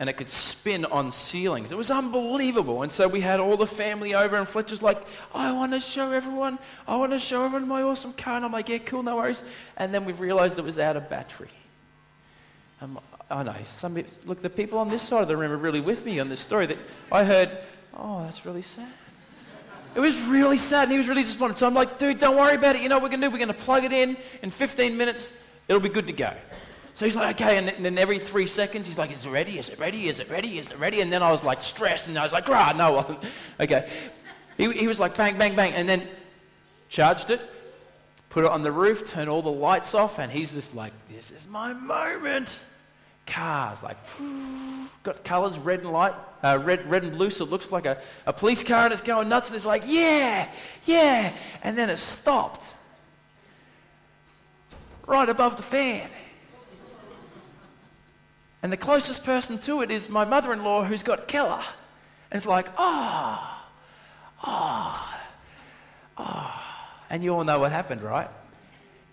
And 0.00 0.10
it 0.10 0.14
could 0.14 0.28
spin 0.28 0.84
on 0.86 1.12
ceilings. 1.12 1.70
It 1.70 1.78
was 1.78 1.90
unbelievable. 1.90 2.82
And 2.82 2.90
so 2.90 3.06
we 3.06 3.20
had 3.20 3.40
all 3.40 3.56
the 3.56 3.66
family 3.66 4.14
over, 4.14 4.36
and 4.36 4.46
Fletcher's 4.46 4.82
like, 4.82 5.00
I 5.34 5.52
want 5.52 5.72
to 5.72 5.80
show 5.80 6.10
everyone, 6.10 6.58
I 6.86 6.96
want 6.96 7.12
to 7.12 7.18
show 7.18 7.44
everyone 7.44 7.68
my 7.68 7.82
awesome 7.82 8.12
car. 8.12 8.36
And 8.36 8.44
I'm 8.44 8.52
like, 8.52 8.68
yeah, 8.68 8.78
cool, 8.78 9.02
no 9.02 9.16
worries. 9.16 9.44
And 9.76 9.94
then 9.94 10.04
we 10.04 10.12
realized 10.12 10.58
it 10.58 10.64
was 10.64 10.78
out 10.78 10.96
of 10.96 11.08
battery. 11.08 11.48
Um, 12.80 12.98
I 13.30 13.42
know, 13.44 13.54
some, 13.70 13.96
look, 14.26 14.42
the 14.42 14.50
people 14.50 14.78
on 14.78 14.90
this 14.90 15.02
side 15.02 15.22
of 15.22 15.28
the 15.28 15.36
room 15.36 15.52
are 15.52 15.56
really 15.56 15.80
with 15.80 16.04
me 16.04 16.18
on 16.20 16.28
this 16.28 16.40
story. 16.40 16.66
That 16.66 16.78
I 17.10 17.24
heard, 17.24 17.56
oh, 17.96 18.22
that's 18.24 18.44
really 18.44 18.62
sad. 18.62 18.88
It 19.94 20.00
was 20.00 20.20
really 20.22 20.58
sad 20.58 20.84
and 20.84 20.92
he 20.92 20.98
was 20.98 21.08
really 21.08 21.22
disappointed. 21.22 21.58
So 21.58 21.66
I'm 21.66 21.74
like, 21.74 21.98
dude, 21.98 22.18
don't 22.18 22.36
worry 22.36 22.56
about 22.56 22.74
it. 22.74 22.82
You 22.82 22.88
know 22.88 22.96
what 22.96 23.04
we're 23.04 23.10
going 23.10 23.20
to 23.20 23.28
do? 23.28 23.30
We're 23.30 23.38
going 23.38 23.48
to 23.48 23.54
plug 23.54 23.84
it 23.84 23.92
in. 23.92 24.16
In 24.42 24.50
15 24.50 24.96
minutes, 24.96 25.36
it'll 25.68 25.80
be 25.80 25.88
good 25.88 26.08
to 26.08 26.12
go. 26.12 26.32
So 26.94 27.04
he's 27.04 27.14
like, 27.14 27.40
okay. 27.40 27.58
And 27.58 27.84
then 27.84 27.96
every 27.96 28.18
three 28.18 28.46
seconds, 28.46 28.88
he's 28.88 28.98
like, 28.98 29.12
is 29.12 29.24
it 29.24 29.30
ready? 29.30 29.58
Is 29.58 29.68
it 29.68 29.78
ready? 29.78 30.08
Is 30.08 30.18
it 30.18 30.28
ready? 30.28 30.58
Is 30.58 30.70
it 30.72 30.78
ready? 30.78 31.00
And 31.00 31.12
then 31.12 31.22
I 31.22 31.30
was 31.30 31.44
like 31.44 31.62
stressed 31.62 32.08
and 32.08 32.18
I 32.18 32.24
was 32.24 32.32
like, 32.32 32.48
rah, 32.48 32.72
no. 32.72 33.20
Okay. 33.60 33.88
He, 34.56 34.72
he 34.72 34.88
was 34.88 34.98
like, 34.98 35.16
bang, 35.16 35.38
bang, 35.38 35.54
bang. 35.54 35.74
And 35.74 35.88
then 35.88 36.06
charged 36.88 37.30
it, 37.30 37.40
put 38.30 38.44
it 38.44 38.50
on 38.50 38.62
the 38.62 38.70
roof, 38.72 39.04
turned 39.04 39.28
all 39.28 39.42
the 39.42 39.50
lights 39.50 39.94
off. 39.94 40.18
And 40.18 40.30
he's 40.30 40.54
just 40.54 40.74
like, 40.74 40.92
this 41.08 41.30
is 41.30 41.46
my 41.46 41.72
moment 41.72 42.60
cars, 43.26 43.82
like 43.82 43.96
got 45.02 45.24
colours, 45.24 45.58
red 45.58 45.80
and 45.80 45.90
light, 45.90 46.14
uh, 46.42 46.58
red, 46.62 46.88
red 46.90 47.04
and 47.04 47.12
blue, 47.12 47.30
so 47.30 47.44
it 47.44 47.50
looks 47.50 47.70
like 47.70 47.86
a, 47.86 47.98
a 48.26 48.32
police 48.32 48.62
car, 48.62 48.84
and 48.84 48.92
it's 48.92 49.02
going 49.02 49.28
nuts. 49.28 49.48
And 49.48 49.56
it's 49.56 49.66
like, 49.66 49.82
yeah, 49.86 50.48
yeah, 50.84 51.32
and 51.62 51.76
then 51.76 51.90
it 51.90 51.98
stopped 51.98 52.64
right 55.06 55.28
above 55.28 55.56
the 55.56 55.62
fan. 55.62 56.08
And 58.62 58.72
the 58.72 58.78
closest 58.78 59.24
person 59.24 59.58
to 59.58 59.82
it 59.82 59.90
is 59.90 60.08
my 60.08 60.24
mother-in-law, 60.24 60.84
who's 60.84 61.02
got 61.02 61.28
Keller, 61.28 61.62
and 62.30 62.38
it's 62.38 62.46
like, 62.46 62.66
ah, 62.78 63.68
oh, 64.38 64.46
ah, 64.46 65.26
oh, 66.16 66.22
ah, 66.22 66.98
oh. 66.98 67.06
and 67.10 67.22
you 67.22 67.34
all 67.34 67.44
know 67.44 67.58
what 67.58 67.72
happened, 67.72 68.00
right? 68.00 68.28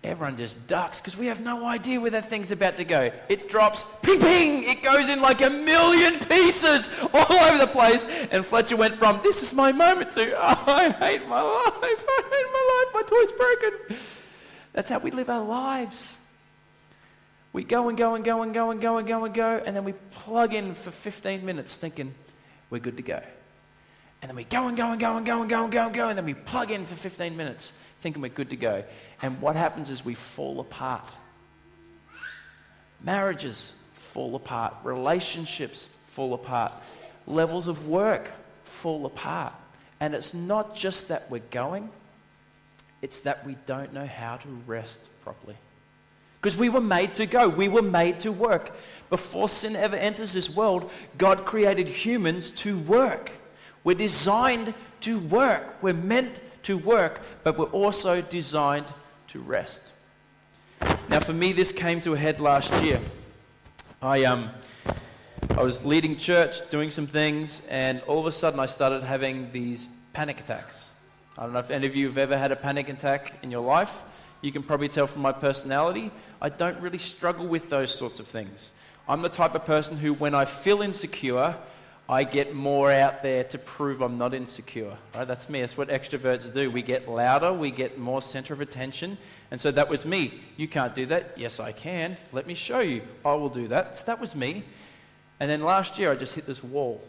Everyone 0.04 0.36
just 0.36 0.66
ducks 0.66 1.00
because 1.00 1.16
we 1.16 1.26
have 1.26 1.40
no 1.40 1.64
idea 1.64 2.00
where 2.00 2.10
that 2.10 2.28
thing's 2.28 2.50
about 2.50 2.76
to 2.76 2.84
go. 2.84 3.12
It 3.28 3.48
drops, 3.48 3.84
ping, 4.02 4.20
ping, 4.20 4.64
it 4.64 4.82
goes 4.82 5.08
in 5.08 5.20
like 5.22 5.40
a 5.42 5.50
million 5.50 6.18
pieces 6.18 6.88
all 7.14 7.32
over 7.32 7.58
the 7.58 7.68
place. 7.68 8.04
And 8.30 8.44
Fletcher 8.44 8.76
went 8.76 8.96
from, 8.96 9.20
this 9.22 9.42
is 9.42 9.52
my 9.52 9.70
moment 9.70 10.12
to, 10.12 10.34
oh, 10.36 10.64
I 10.66 10.90
hate 10.90 11.26
my 11.28 11.40
life, 11.40 12.04
I 12.08 12.22
hate 12.30 12.52
my 12.52 12.84
life, 12.84 12.94
my 12.94 13.02
toy's 13.02 13.32
broken. 13.32 13.96
That's 14.72 14.90
how 14.90 14.98
we 14.98 15.10
live 15.10 15.30
our 15.30 15.44
lives. 15.44 16.18
We 17.52 17.64
go 17.64 17.88
and 17.88 17.98
go 17.98 18.14
and 18.14 18.24
go 18.24 18.42
and 18.42 18.54
go 18.54 18.70
and 18.70 18.80
go 18.80 18.96
and 18.96 19.06
go 19.06 19.24
and 19.24 19.34
go, 19.34 19.62
and 19.64 19.76
then 19.76 19.84
we 19.84 19.92
plug 20.10 20.54
in 20.54 20.74
for 20.74 20.90
15 20.90 21.44
minutes 21.44 21.76
thinking 21.76 22.14
we're 22.70 22.78
good 22.78 22.96
to 22.96 23.02
go. 23.02 23.22
And 24.22 24.28
then 24.28 24.36
we 24.36 24.44
go 24.44 24.68
and 24.68 24.76
go 24.76 24.90
and 24.90 25.00
go 25.00 25.16
and 25.16 25.26
go 25.26 25.40
and 25.42 25.50
go 25.50 25.64
and 25.64 25.72
go 25.72 25.86
and 25.86 25.94
go, 25.94 26.08
and 26.08 26.16
then 26.16 26.24
we 26.24 26.34
plug 26.34 26.70
in 26.70 26.86
for 26.86 26.94
15 26.94 27.36
minutes 27.36 27.72
thinking 28.00 28.22
we're 28.22 28.28
good 28.28 28.50
to 28.50 28.56
go. 28.56 28.84
And 29.22 29.40
what 29.40 29.54
happens 29.54 29.88
is 29.88 30.04
we 30.04 30.14
fall 30.14 30.60
apart. 30.60 31.08
Marriages 33.00 33.74
fall 33.94 34.34
apart, 34.34 34.74
relationships 34.82 35.88
fall 36.06 36.34
apart, 36.34 36.72
levels 37.26 37.68
of 37.68 37.86
work 37.86 38.32
fall 38.64 39.06
apart. 39.06 39.54
And 40.00 40.14
it's 40.14 40.34
not 40.34 40.74
just 40.74 41.08
that 41.08 41.30
we're 41.30 41.42
going, 41.50 41.88
it's 43.00 43.20
that 43.20 43.46
we 43.46 43.56
don't 43.66 43.92
know 43.92 44.06
how 44.06 44.36
to 44.36 44.48
rest 44.66 45.08
properly. 45.24 45.56
Because 46.40 46.56
we 46.56 46.68
were 46.68 46.80
made 46.80 47.14
to 47.14 47.26
go, 47.26 47.48
we 47.48 47.68
were 47.68 47.82
made 47.82 48.18
to 48.20 48.32
work. 48.32 48.72
Before 49.10 49.48
sin 49.48 49.76
ever 49.76 49.94
enters 49.94 50.32
this 50.32 50.50
world, 50.50 50.90
God 51.16 51.44
created 51.44 51.86
humans 51.86 52.50
to 52.52 52.76
work. 52.78 53.30
We're 53.84 53.94
designed 53.94 54.74
to 55.02 55.20
work, 55.20 55.76
we're 55.82 55.94
meant 55.94 56.40
to 56.64 56.76
work, 56.78 57.20
but 57.44 57.58
we're 57.58 57.66
also 57.66 58.20
designed 58.20 58.86
to 59.32 59.40
rest. 59.40 59.90
Now, 61.08 61.18
for 61.20 61.32
me, 61.32 61.54
this 61.54 61.72
came 61.72 62.02
to 62.02 62.12
a 62.12 62.18
head 62.18 62.38
last 62.38 62.70
year. 62.84 63.00
I, 64.02 64.24
um, 64.24 64.50
I 65.56 65.62
was 65.62 65.86
leading 65.86 66.18
church, 66.18 66.68
doing 66.68 66.90
some 66.90 67.06
things, 67.06 67.62
and 67.70 68.02
all 68.02 68.20
of 68.20 68.26
a 68.26 68.32
sudden 68.32 68.60
I 68.60 68.66
started 68.66 69.02
having 69.02 69.50
these 69.50 69.88
panic 70.12 70.40
attacks. 70.40 70.90
I 71.38 71.44
don't 71.44 71.54
know 71.54 71.60
if 71.60 71.70
any 71.70 71.86
of 71.86 71.96
you 71.96 72.08
have 72.08 72.18
ever 72.18 72.36
had 72.36 72.52
a 72.52 72.56
panic 72.56 72.90
attack 72.90 73.38
in 73.42 73.50
your 73.50 73.62
life. 73.62 74.02
You 74.42 74.52
can 74.52 74.62
probably 74.62 74.88
tell 74.88 75.06
from 75.06 75.22
my 75.22 75.32
personality, 75.32 76.10
I 76.42 76.50
don't 76.50 76.78
really 76.80 76.98
struggle 76.98 77.46
with 77.46 77.70
those 77.70 77.94
sorts 77.94 78.20
of 78.20 78.26
things. 78.26 78.70
I'm 79.08 79.22
the 79.22 79.30
type 79.30 79.54
of 79.54 79.64
person 79.64 79.96
who, 79.96 80.12
when 80.12 80.34
I 80.34 80.44
feel 80.44 80.82
insecure, 80.82 81.56
I 82.08 82.24
get 82.24 82.54
more 82.54 82.90
out 82.90 83.22
there 83.22 83.44
to 83.44 83.58
prove 83.58 84.00
I'm 84.00 84.18
not 84.18 84.34
insecure. 84.34 84.96
Right? 85.14 85.26
That's 85.26 85.48
me. 85.48 85.60
That's 85.60 85.76
what 85.76 85.88
extroverts 85.88 86.52
do. 86.52 86.70
We 86.70 86.82
get 86.82 87.08
louder, 87.08 87.52
we 87.52 87.70
get 87.70 87.98
more 87.98 88.20
center 88.20 88.52
of 88.52 88.60
attention. 88.60 89.18
And 89.50 89.60
so 89.60 89.70
that 89.70 89.88
was 89.88 90.04
me. 90.04 90.40
You 90.56 90.68
can't 90.68 90.94
do 90.94 91.06
that. 91.06 91.34
Yes, 91.36 91.60
I 91.60 91.72
can. 91.72 92.16
Let 92.32 92.46
me 92.46 92.54
show 92.54 92.80
you. 92.80 93.02
I 93.24 93.34
will 93.34 93.48
do 93.48 93.68
that. 93.68 93.96
So 93.96 94.04
that 94.06 94.20
was 94.20 94.34
me. 94.34 94.64
And 95.40 95.50
then 95.50 95.62
last 95.62 95.98
year, 95.98 96.12
I 96.12 96.16
just 96.16 96.34
hit 96.34 96.46
this 96.46 96.62
wall 96.62 97.00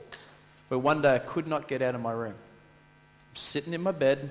where 0.68 0.80
one 0.80 1.02
day 1.02 1.16
I 1.16 1.20
could 1.20 1.48
not 1.48 1.68
get 1.68 1.82
out 1.82 1.96
of 1.96 2.02
my 2.02 2.12
room. 2.12 2.34
I'm 2.34 3.36
sitting 3.36 3.74
in 3.74 3.82
my 3.82 3.92
bed, 3.92 4.30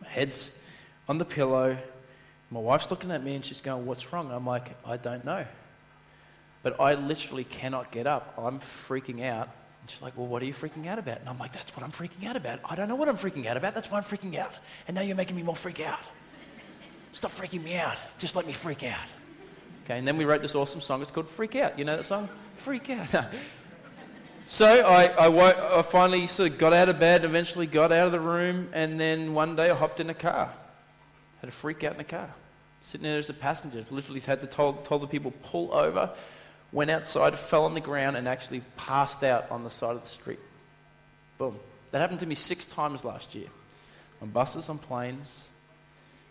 my 0.00 0.08
head's 0.08 0.52
on 1.08 1.18
the 1.18 1.24
pillow, 1.24 1.76
My 2.50 2.60
wife's 2.60 2.90
looking 2.90 3.10
at 3.10 3.22
me 3.22 3.34
and 3.34 3.44
she's 3.44 3.60
going, 3.60 3.84
What's 3.84 4.12
wrong? 4.12 4.30
I'm 4.30 4.46
like, 4.46 4.76
I 4.86 4.96
don't 4.96 5.24
know. 5.24 5.44
But 6.64 6.80
I 6.80 6.94
literally 6.94 7.44
cannot 7.44 7.92
get 7.92 8.08
up. 8.08 8.34
I'm 8.36 8.58
freaking 8.58 9.22
out. 9.22 9.50
And 9.80 9.90
she's 9.90 10.02
like, 10.02 10.16
Well, 10.16 10.26
what 10.26 10.42
are 10.42 10.46
you 10.46 10.54
freaking 10.54 10.88
out 10.88 10.98
about? 10.98 11.20
And 11.20 11.28
I'm 11.28 11.38
like, 11.38 11.52
That's 11.52 11.76
what 11.76 11.84
I'm 11.84 11.92
freaking 11.92 12.26
out 12.26 12.34
about. 12.34 12.58
I 12.68 12.74
don't 12.74 12.88
know 12.88 12.96
what 12.96 13.08
I'm 13.08 13.16
freaking 13.16 13.46
out 13.46 13.56
about. 13.56 13.74
That's 13.74 13.90
why 13.90 13.98
I'm 13.98 14.04
freaking 14.04 14.36
out. 14.36 14.58
And 14.88 14.96
now 14.96 15.02
you're 15.02 15.14
making 15.14 15.36
me 15.36 15.42
more 15.44 15.54
freak 15.54 15.78
out. 15.78 16.00
Stop 17.12 17.30
freaking 17.30 17.62
me 17.62 17.76
out. 17.76 17.98
Just 18.18 18.34
let 18.34 18.46
me 18.46 18.52
freak 18.52 18.82
out. 18.82 19.06
Okay, 19.84 19.98
and 19.98 20.08
then 20.08 20.16
we 20.16 20.24
wrote 20.24 20.40
this 20.40 20.54
awesome 20.54 20.80
song. 20.80 21.02
It's 21.02 21.10
called 21.10 21.28
Freak 21.28 21.56
Out. 21.56 21.78
You 21.78 21.84
know 21.84 21.96
that 21.98 22.04
song? 22.04 22.28
Freak 22.56 22.88
Out. 22.88 23.26
so 24.48 24.66
I, 24.66 25.08
I, 25.08 25.78
I 25.78 25.82
finally 25.82 26.26
sort 26.26 26.52
of 26.52 26.58
got 26.58 26.72
out 26.72 26.88
of 26.88 26.98
bed, 26.98 27.22
eventually 27.22 27.66
got 27.66 27.92
out 27.92 28.06
of 28.06 28.12
the 28.12 28.18
room, 28.18 28.70
and 28.72 28.98
then 28.98 29.34
one 29.34 29.54
day 29.54 29.70
I 29.70 29.74
hopped 29.74 30.00
in 30.00 30.08
a 30.08 30.14
car. 30.14 30.50
Had 31.42 31.48
a 31.48 31.52
freak 31.52 31.84
out 31.84 31.92
in 31.92 31.98
the 31.98 32.04
car. 32.04 32.32
Sitting 32.80 33.04
there 33.04 33.18
as 33.18 33.28
a 33.28 33.34
passenger. 33.34 33.84
Literally 33.90 34.20
had 34.20 34.40
to 34.40 34.46
tell, 34.46 34.72
told 34.72 35.02
the 35.02 35.06
people, 35.06 35.34
pull 35.42 35.72
over. 35.74 36.10
Went 36.74 36.90
outside, 36.90 37.38
fell 37.38 37.66
on 37.66 37.74
the 37.74 37.80
ground, 37.80 38.16
and 38.16 38.26
actually 38.26 38.60
passed 38.76 39.22
out 39.22 39.48
on 39.52 39.62
the 39.62 39.70
side 39.70 39.94
of 39.94 40.02
the 40.02 40.08
street. 40.08 40.40
Boom. 41.38 41.54
That 41.92 42.00
happened 42.00 42.18
to 42.20 42.26
me 42.26 42.34
six 42.34 42.66
times 42.66 43.04
last 43.04 43.36
year. 43.36 43.46
On 44.20 44.28
buses, 44.28 44.68
on 44.68 44.78
planes, 44.78 45.48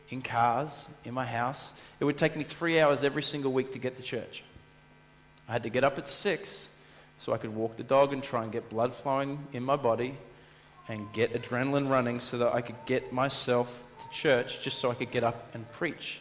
in 0.10 0.22
cars, 0.22 0.90
in 1.06 1.14
my 1.14 1.26
house. 1.26 1.72
It 2.02 2.04
would 2.04 2.18
take 2.18 2.36
me 2.36 2.44
three 2.44 2.82
hours 2.82 3.06
every 3.06 3.24
single 3.24 3.54
week 3.54 3.72
to 3.72 3.80
get 3.80 3.96
to 3.96 4.04
church. 4.04 4.44
I 5.48 5.54
had 5.54 5.64
to 5.64 5.70
get 5.70 5.86
up 5.86 5.98
at 5.98 6.10
six 6.10 6.70
so 7.20 7.32
I 7.32 7.38
could 7.38 7.56
walk 7.56 7.78
the 7.78 7.84
dog 7.84 8.12
and 8.12 8.22
try 8.22 8.44
and 8.44 8.52
get 8.52 8.70
blood 8.70 8.94
flowing 8.94 9.48
in 9.54 9.64
my 9.64 9.78
body 9.78 10.18
and 10.90 11.12
get 11.14 11.34
adrenaline 11.34 11.90
running 11.90 12.20
so 12.20 12.38
that 12.40 12.54
I 12.54 12.60
could 12.60 12.76
get 12.86 13.14
myself 13.14 13.82
to 14.00 14.10
church 14.10 14.60
just 14.60 14.80
so 14.80 14.92
I 14.92 14.94
could 14.94 15.12
get 15.12 15.24
up 15.24 15.54
and 15.54 15.72
preach. 15.72 16.20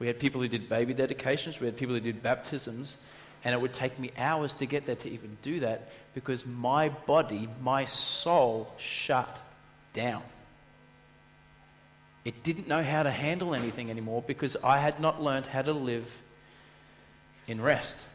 We 0.00 0.08
had 0.08 0.18
people 0.18 0.40
who 0.40 0.48
did 0.48 0.68
baby 0.68 0.92
dedications, 0.92 1.60
we 1.60 1.66
had 1.66 1.76
people 1.76 1.94
who 1.94 2.00
did 2.00 2.20
baptisms, 2.20 2.96
and 3.44 3.54
it 3.54 3.60
would 3.60 3.72
take 3.72 3.98
me 3.98 4.10
hours 4.18 4.54
to 4.54 4.66
get 4.66 4.86
there 4.86 4.96
to 4.96 5.10
even 5.10 5.36
do 5.42 5.60
that 5.60 5.90
because 6.14 6.44
my 6.44 6.88
body, 6.88 7.48
my 7.62 7.84
soul 7.84 8.72
shut 8.76 9.40
down. 9.92 10.22
It 12.24 12.42
didn't 12.42 12.68
know 12.68 12.82
how 12.82 13.02
to 13.02 13.10
handle 13.10 13.54
anything 13.54 13.90
anymore 13.90 14.22
because 14.26 14.56
I 14.62 14.78
had 14.78 15.00
not 15.00 15.22
learned 15.22 15.46
how 15.46 15.62
to 15.62 15.72
live 15.72 16.20
in 17.46 17.60
rest. 17.60 18.06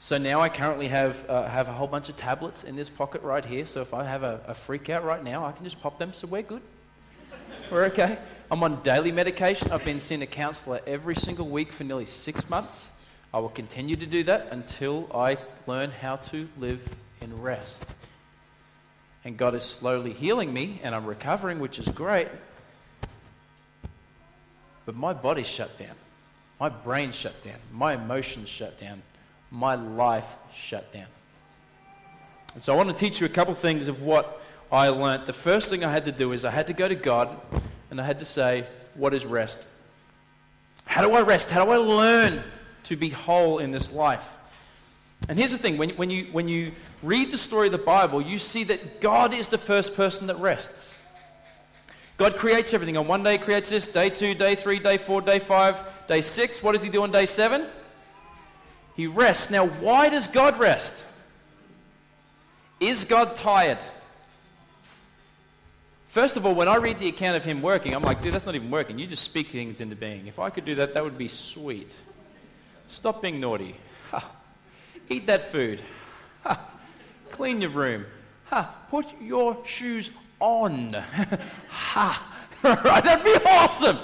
So 0.00 0.18
now 0.18 0.40
I 0.40 0.48
currently 0.48 0.88
have, 0.88 1.24
uh, 1.30 1.44
have 1.44 1.68
a 1.68 1.72
whole 1.72 1.86
bunch 1.86 2.08
of 2.08 2.16
tablets 2.16 2.64
in 2.64 2.74
this 2.74 2.90
pocket 2.90 3.22
right 3.22 3.44
here. 3.44 3.64
So 3.64 3.82
if 3.82 3.94
I 3.94 4.04
have 4.04 4.24
a, 4.24 4.40
a 4.48 4.54
freak 4.54 4.90
out 4.90 5.04
right 5.04 5.22
now, 5.22 5.44
I 5.44 5.52
can 5.52 5.62
just 5.62 5.80
pop 5.80 6.00
them 6.00 6.12
so 6.12 6.26
we're 6.26 6.42
good. 6.42 6.62
we're 7.70 7.84
okay. 7.84 8.18
I'm 8.50 8.64
on 8.64 8.82
daily 8.82 9.12
medication. 9.12 9.70
I've 9.70 9.84
been 9.84 10.00
seeing 10.00 10.22
a 10.22 10.26
counselor 10.26 10.80
every 10.88 11.14
single 11.14 11.46
week 11.46 11.72
for 11.72 11.84
nearly 11.84 12.04
six 12.04 12.50
months. 12.50 12.90
I 13.32 13.38
will 13.38 13.48
continue 13.48 13.96
to 13.96 14.06
do 14.06 14.22
that 14.24 14.48
until 14.50 15.08
I 15.14 15.38
learn 15.66 15.90
how 15.90 16.16
to 16.16 16.48
live 16.58 16.96
in 17.20 17.40
rest 17.40 17.84
and 19.24 19.36
God 19.36 19.54
is 19.54 19.62
slowly 19.62 20.12
healing 20.12 20.52
me 20.52 20.80
and 20.82 20.94
I'm 20.94 21.06
recovering, 21.06 21.60
which 21.60 21.78
is 21.78 21.88
great. 21.88 22.28
But 24.84 24.96
my 24.96 25.12
body's 25.12 25.46
shut 25.46 25.78
down. 25.78 25.94
My 26.58 26.68
brain 26.68 27.12
shut 27.12 27.42
down. 27.44 27.56
My 27.72 27.94
emotions 27.94 28.48
shut 28.48 28.80
down. 28.80 29.02
My 29.50 29.74
life 29.74 30.36
shut 30.54 30.92
down. 30.92 31.06
And 32.54 32.62
so 32.62 32.74
I 32.74 32.76
want 32.76 32.88
to 32.88 32.94
teach 32.94 33.20
you 33.20 33.26
a 33.26 33.30
couple 33.30 33.54
things 33.54 33.88
of 33.88 34.02
what 34.02 34.42
I 34.70 34.88
learnt. 34.88 35.26
The 35.26 35.32
first 35.32 35.70
thing 35.70 35.84
I 35.84 35.92
had 35.92 36.04
to 36.06 36.12
do 36.12 36.32
is 36.32 36.44
I 36.44 36.50
had 36.50 36.66
to 36.66 36.72
go 36.72 36.88
to 36.88 36.94
God 36.94 37.40
and 37.90 38.00
I 38.00 38.04
had 38.04 38.18
to 38.18 38.24
say, 38.24 38.66
What 38.94 39.14
is 39.14 39.24
rest? 39.24 39.64
How 40.84 41.02
do 41.02 41.12
I 41.12 41.22
rest? 41.22 41.50
How 41.50 41.64
do 41.64 41.70
I 41.70 41.76
learn 41.76 42.42
to 42.92 43.00
be 43.00 43.10
whole 43.10 43.58
in 43.58 43.70
this 43.70 43.92
life? 43.92 44.36
And 45.28 45.38
here's 45.38 45.52
the 45.52 45.58
thing 45.58 45.76
when, 45.76 45.90
when, 45.90 46.10
you, 46.10 46.28
when 46.32 46.48
you 46.48 46.72
read 47.02 47.30
the 47.30 47.38
story 47.38 47.68
of 47.68 47.72
the 47.72 47.78
Bible, 47.78 48.20
you 48.20 48.38
see 48.38 48.64
that 48.64 49.00
God 49.00 49.34
is 49.34 49.48
the 49.48 49.58
first 49.58 49.94
person 49.94 50.26
that 50.28 50.38
rests. 50.38 50.98
God 52.16 52.36
creates 52.36 52.74
everything. 52.74 52.96
On 52.96 53.06
one 53.06 53.22
day, 53.22 53.32
He 53.32 53.38
creates 53.38 53.70
this 53.70 53.86
day 53.86 54.10
two, 54.10 54.34
day 54.34 54.54
three, 54.54 54.78
day 54.78 54.98
four, 54.98 55.20
day 55.20 55.38
five, 55.38 55.82
day 56.06 56.22
six. 56.22 56.62
What 56.62 56.72
does 56.72 56.82
He 56.82 56.90
do 56.90 57.02
on 57.02 57.10
day 57.10 57.26
seven? 57.26 57.66
He 58.94 59.06
rests. 59.06 59.50
Now, 59.50 59.66
why 59.66 60.08
does 60.08 60.26
God 60.26 60.58
rest? 60.58 61.06
Is 62.78 63.04
God 63.04 63.36
tired? 63.36 63.78
First 66.12 66.36
of 66.36 66.44
all, 66.44 66.54
when 66.54 66.68
I 66.68 66.76
read 66.76 66.98
the 66.98 67.08
account 67.08 67.38
of 67.38 67.44
him 67.44 67.62
working, 67.62 67.94
I'm 67.94 68.02
like, 68.02 68.20
dude, 68.20 68.34
that's 68.34 68.44
not 68.44 68.54
even 68.54 68.70
working. 68.70 68.98
You 68.98 69.06
just 69.06 69.22
speak 69.22 69.48
things 69.48 69.80
into 69.80 69.96
being. 69.96 70.26
If 70.26 70.38
I 70.38 70.50
could 70.50 70.66
do 70.66 70.74
that, 70.74 70.92
that 70.92 71.02
would 71.02 71.16
be 71.16 71.28
sweet. 71.28 71.94
Stop 72.92 73.22
being 73.22 73.40
naughty. 73.40 73.74
Eat 75.08 75.26
that 75.26 75.42
food. 75.42 75.80
Ha. 76.44 76.60
Clean 77.30 77.60
your 77.62 77.70
room. 77.70 78.04
Ha. 78.50 78.74
Put 78.90 79.06
your 79.18 79.56
shoes 79.64 80.10
on. 80.38 80.92
ha. 81.70 82.44
right? 82.62 83.02
That'd 83.02 83.24
be 83.24 83.34
awesome. 83.46 83.98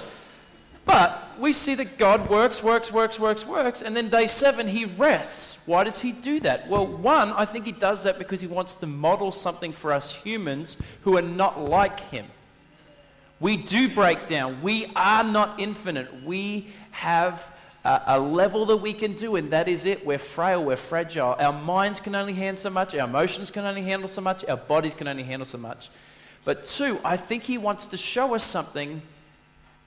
But 0.86 1.38
we 1.38 1.52
see 1.52 1.74
that 1.74 1.98
God 1.98 2.30
works, 2.30 2.62
works, 2.62 2.90
works, 2.90 3.20
works, 3.20 3.44
works, 3.44 3.82
and 3.82 3.94
then 3.94 4.08
day 4.08 4.26
seven 4.26 4.66
he 4.66 4.86
rests. 4.86 5.58
Why 5.66 5.84
does 5.84 6.00
he 6.00 6.12
do 6.12 6.40
that? 6.40 6.66
Well, 6.66 6.86
one, 6.86 7.32
I 7.32 7.44
think 7.44 7.66
he 7.66 7.72
does 7.72 8.04
that 8.04 8.18
because 8.18 8.40
he 8.40 8.46
wants 8.46 8.74
to 8.76 8.86
model 8.86 9.32
something 9.32 9.72
for 9.74 9.92
us 9.92 10.14
humans 10.14 10.78
who 11.02 11.18
are 11.18 11.22
not 11.22 11.60
like 11.60 12.00
him. 12.00 12.24
We 13.38 13.58
do 13.58 13.90
break 13.90 14.26
down. 14.28 14.62
We 14.62 14.90
are 14.96 15.24
not 15.24 15.60
infinite. 15.60 16.24
We 16.24 16.68
have 16.90 17.52
a, 17.88 18.02
a 18.06 18.20
level 18.20 18.66
that 18.66 18.76
we 18.76 18.92
can 18.92 19.14
do, 19.14 19.36
and 19.36 19.50
that 19.50 19.66
is 19.66 19.86
it. 19.86 20.04
We're 20.04 20.18
frail, 20.18 20.62
we're 20.62 20.76
fragile. 20.76 21.34
Our 21.38 21.52
minds 21.52 22.00
can 22.00 22.14
only 22.14 22.34
handle 22.34 22.60
so 22.60 22.70
much, 22.70 22.94
our 22.94 23.08
emotions 23.08 23.50
can 23.50 23.64
only 23.64 23.82
handle 23.82 24.08
so 24.08 24.20
much, 24.20 24.44
our 24.44 24.58
bodies 24.58 24.92
can 24.92 25.08
only 25.08 25.22
handle 25.22 25.46
so 25.46 25.58
much. 25.58 25.88
But 26.44 26.64
two, 26.64 27.00
I 27.02 27.16
think 27.16 27.44
he 27.44 27.56
wants 27.56 27.86
to 27.88 27.96
show 27.96 28.34
us 28.34 28.44
something 28.44 29.00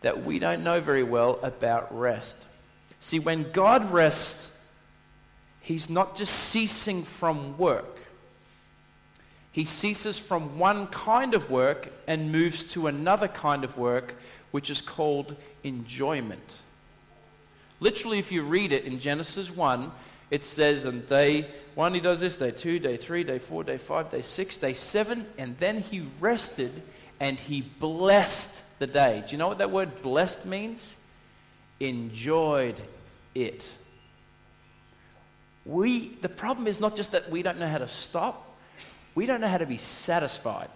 that 0.01 0.25
we 0.25 0.39
don't 0.39 0.63
know 0.63 0.81
very 0.81 1.03
well 1.03 1.39
about 1.43 1.95
rest. 1.97 2.47
See, 2.99 3.19
when 3.19 3.51
God 3.51 3.91
rests, 3.91 4.51
he's 5.61 5.89
not 5.89 6.15
just 6.15 6.33
ceasing 6.33 7.03
from 7.03 7.55
work. 7.57 7.99
He 9.51 9.63
ceases 9.65 10.17
from 10.17 10.57
one 10.57 10.87
kind 10.87 11.35
of 11.35 11.51
work 11.51 11.91
and 12.07 12.31
moves 12.31 12.63
to 12.73 12.87
another 12.87 13.27
kind 13.27 13.63
of 13.63 13.77
work, 13.77 14.15
which 14.49 14.71
is 14.71 14.81
called 14.81 15.35
enjoyment. 15.63 16.55
Literally, 17.81 18.19
if 18.19 18.31
you 18.31 18.43
read 18.43 18.71
it 18.71 18.85
in 18.85 18.99
Genesis 18.99 19.49
1, 19.49 19.91
it 20.29 20.45
says 20.45 20.85
on 20.85 21.01
day 21.01 21.47
one 21.75 21.93
he 21.93 21.99
does 21.99 22.21
this, 22.21 22.37
day 22.37 22.51
two, 22.51 22.79
day 22.79 22.95
three, 22.95 23.23
day 23.23 23.39
four, 23.39 23.63
day 23.63 23.77
five, 23.77 24.09
day 24.09 24.21
six, 24.21 24.57
day 24.57 24.73
seven, 24.73 25.25
and 25.37 25.57
then 25.57 25.81
he 25.81 26.05
rested 26.19 26.83
and 27.19 27.39
he 27.39 27.61
blessed 27.61 28.63
the 28.79 28.87
day. 28.87 29.23
Do 29.27 29.31
you 29.31 29.37
know 29.37 29.47
what 29.47 29.57
that 29.57 29.71
word 29.71 30.01
blessed 30.01 30.45
means? 30.45 30.95
Enjoyed 31.79 32.79
it. 33.33 33.75
We, 35.65 36.09
the 36.09 36.29
problem 36.29 36.67
is 36.67 36.79
not 36.79 36.95
just 36.95 37.11
that 37.11 37.29
we 37.29 37.41
don't 37.41 37.59
know 37.59 37.67
how 37.67 37.79
to 37.79 37.87
stop, 37.87 38.57
we 39.15 39.25
don't 39.25 39.41
know 39.41 39.47
how 39.47 39.57
to 39.57 39.65
be 39.65 39.77
satisfied. 39.77 40.69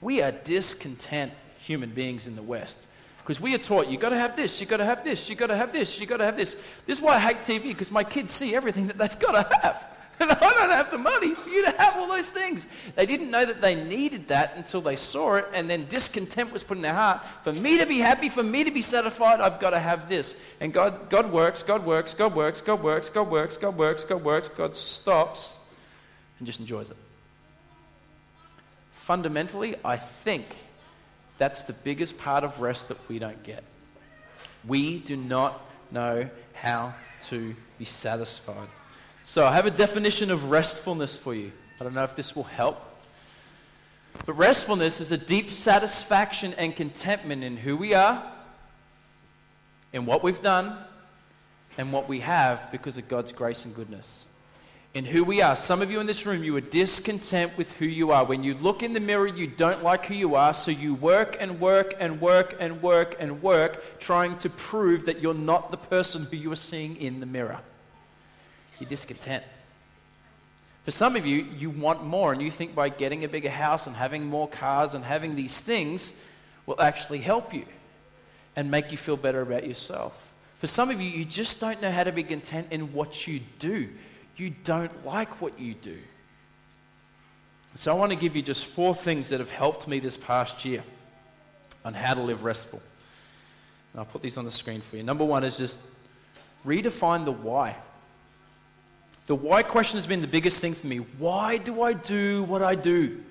We 0.00 0.20
are 0.20 0.32
discontent 0.32 1.32
human 1.60 1.90
beings 1.90 2.26
in 2.26 2.36
the 2.36 2.42
West. 2.42 2.86
Because 3.24 3.40
we 3.40 3.54
are 3.54 3.58
taught, 3.58 3.88
you've 3.88 4.02
got 4.02 4.10
to 4.10 4.18
have 4.18 4.36
this, 4.36 4.60
you've 4.60 4.68
got 4.68 4.76
to 4.76 4.84
have 4.84 5.02
this, 5.02 5.30
you've 5.30 5.38
got 5.38 5.46
to 5.46 5.56
have 5.56 5.72
this, 5.72 5.98
you've 5.98 6.10
got 6.10 6.18
to 6.18 6.26
have 6.26 6.36
this. 6.36 6.56
This 6.84 6.98
is 6.98 7.00
why 7.00 7.14
I 7.14 7.20
hate 7.20 7.38
TV, 7.38 7.62
because 7.62 7.90
my 7.90 8.04
kids 8.04 8.34
see 8.34 8.54
everything 8.54 8.86
that 8.88 8.98
they've 8.98 9.18
got 9.18 9.32
to 9.32 9.56
have. 9.62 9.86
And 10.20 10.30
I 10.30 10.38
don't 10.38 10.70
have 10.70 10.92
the 10.92 10.98
money 10.98 11.34
for 11.34 11.48
you 11.48 11.64
to 11.64 11.72
have 11.72 11.96
all 11.96 12.06
those 12.06 12.30
things. 12.30 12.68
They 12.94 13.04
didn't 13.04 13.32
know 13.32 13.44
that 13.44 13.60
they 13.60 13.74
needed 13.74 14.28
that 14.28 14.56
until 14.56 14.80
they 14.80 14.94
saw 14.94 15.34
it, 15.34 15.46
and 15.52 15.68
then 15.68 15.86
discontent 15.88 16.52
was 16.52 16.62
put 16.62 16.76
in 16.76 16.84
their 16.84 16.94
heart. 16.94 17.24
For 17.42 17.52
me 17.52 17.78
to 17.78 17.86
be 17.86 17.98
happy, 17.98 18.28
for 18.28 18.44
me 18.44 18.62
to 18.62 18.70
be 18.70 18.80
satisfied, 18.80 19.40
I've 19.40 19.58
got 19.58 19.70
to 19.70 19.80
have 19.80 20.08
this. 20.08 20.36
And 20.60 20.72
God, 20.72 21.10
God 21.10 21.32
works, 21.32 21.64
God 21.64 21.84
works, 21.84 22.14
God 22.14 22.32
works, 22.32 22.60
God 22.60 22.80
works, 22.80 23.08
God 23.08 23.28
works, 23.28 23.56
God 23.56 23.76
works, 23.76 24.04
God 24.04 24.22
works. 24.22 24.48
God 24.48 24.76
stops 24.76 25.58
and 26.38 26.46
just 26.46 26.60
enjoys 26.60 26.90
it. 26.90 26.96
Fundamentally, 28.92 29.74
I 29.84 29.96
think 29.96 30.46
that's 31.38 31.62
the 31.62 31.72
biggest 31.72 32.18
part 32.18 32.44
of 32.44 32.60
rest 32.60 32.88
that 32.88 33.08
we 33.08 33.18
don't 33.18 33.42
get. 33.42 33.64
We 34.66 34.98
do 34.98 35.16
not 35.16 35.60
know 35.90 36.28
how 36.54 36.94
to 37.28 37.54
be 37.78 37.84
satisfied. 37.84 38.68
So, 39.24 39.46
I 39.46 39.54
have 39.54 39.66
a 39.66 39.70
definition 39.70 40.30
of 40.30 40.50
restfulness 40.50 41.16
for 41.16 41.34
you. 41.34 41.50
I 41.80 41.84
don't 41.84 41.94
know 41.94 42.04
if 42.04 42.14
this 42.14 42.36
will 42.36 42.44
help. 42.44 42.82
But 44.26 44.34
restfulness 44.34 45.00
is 45.00 45.12
a 45.12 45.18
deep 45.18 45.50
satisfaction 45.50 46.54
and 46.54 46.74
contentment 46.74 47.42
in 47.42 47.56
who 47.56 47.76
we 47.76 47.94
are, 47.94 48.22
in 49.92 50.06
what 50.06 50.22
we've 50.22 50.40
done, 50.40 50.78
and 51.76 51.92
what 51.92 52.08
we 52.08 52.20
have 52.20 52.70
because 52.70 52.96
of 52.96 53.08
God's 53.08 53.32
grace 53.32 53.64
and 53.64 53.74
goodness. 53.74 54.26
In 54.94 55.04
who 55.04 55.24
we 55.24 55.42
are. 55.42 55.56
Some 55.56 55.82
of 55.82 55.90
you 55.90 55.98
in 55.98 56.06
this 56.06 56.24
room, 56.24 56.44
you 56.44 56.56
are 56.56 56.60
discontent 56.60 57.58
with 57.58 57.76
who 57.78 57.84
you 57.84 58.12
are. 58.12 58.24
When 58.24 58.44
you 58.44 58.54
look 58.54 58.84
in 58.84 58.92
the 58.92 59.00
mirror, 59.00 59.26
you 59.26 59.48
don't 59.48 59.82
like 59.82 60.06
who 60.06 60.14
you 60.14 60.36
are, 60.36 60.54
so 60.54 60.70
you 60.70 60.94
work 60.94 61.36
and 61.40 61.60
work 61.60 61.94
and 61.98 62.20
work 62.20 62.54
and 62.60 62.80
work 62.80 63.16
and 63.18 63.42
work 63.42 63.98
trying 63.98 64.38
to 64.38 64.50
prove 64.50 65.06
that 65.06 65.20
you're 65.20 65.34
not 65.34 65.72
the 65.72 65.76
person 65.76 66.24
who 66.24 66.36
you 66.36 66.52
are 66.52 66.56
seeing 66.56 66.96
in 66.96 67.18
the 67.18 67.26
mirror. 67.26 67.58
You're 68.78 68.88
discontent. 68.88 69.42
For 70.84 70.92
some 70.92 71.16
of 71.16 71.26
you, 71.26 71.44
you 71.58 71.70
want 71.70 72.04
more, 72.04 72.32
and 72.32 72.40
you 72.40 72.52
think 72.52 72.74
by 72.74 72.88
getting 72.88 73.24
a 73.24 73.28
bigger 73.28 73.50
house 73.50 73.88
and 73.88 73.96
having 73.96 74.26
more 74.26 74.46
cars 74.46 74.94
and 74.94 75.04
having 75.04 75.34
these 75.34 75.60
things 75.60 76.12
will 76.66 76.80
actually 76.80 77.18
help 77.18 77.52
you 77.52 77.64
and 78.54 78.70
make 78.70 78.92
you 78.92 78.98
feel 78.98 79.16
better 79.16 79.40
about 79.40 79.66
yourself. 79.66 80.32
For 80.60 80.68
some 80.68 80.90
of 80.90 81.00
you, 81.00 81.08
you 81.08 81.24
just 81.24 81.58
don't 81.58 81.82
know 81.82 81.90
how 81.90 82.04
to 82.04 82.12
be 82.12 82.22
content 82.22 82.68
in 82.70 82.92
what 82.92 83.26
you 83.26 83.40
do 83.58 83.88
you 84.36 84.50
don't 84.50 85.04
like 85.06 85.40
what 85.40 85.58
you 85.58 85.74
do. 85.74 85.98
So 87.76 87.90
I 87.90 87.94
want 87.94 88.12
to 88.12 88.16
give 88.16 88.36
you 88.36 88.42
just 88.42 88.66
four 88.66 88.94
things 88.94 89.30
that 89.30 89.40
have 89.40 89.50
helped 89.50 89.88
me 89.88 89.98
this 89.98 90.16
past 90.16 90.64
year 90.64 90.82
on 91.84 91.94
how 91.94 92.14
to 92.14 92.22
live 92.22 92.44
restful. 92.44 92.80
And 93.92 94.00
I'll 94.00 94.06
put 94.06 94.22
these 94.22 94.38
on 94.38 94.44
the 94.44 94.50
screen 94.50 94.80
for 94.80 94.96
you. 94.96 95.02
Number 95.02 95.24
one 95.24 95.44
is 95.44 95.56
just 95.56 95.78
redefine 96.64 97.24
the 97.24 97.32
why. 97.32 97.76
The 99.26 99.34
why 99.34 99.62
question 99.62 99.96
has 99.96 100.06
been 100.06 100.20
the 100.20 100.26
biggest 100.26 100.60
thing 100.60 100.74
for 100.74 100.86
me. 100.86 100.98
Why 100.98 101.56
do 101.56 101.82
I 101.82 101.94
do 101.94 102.44
what 102.44 102.62
I 102.62 102.74
do? 102.74 103.22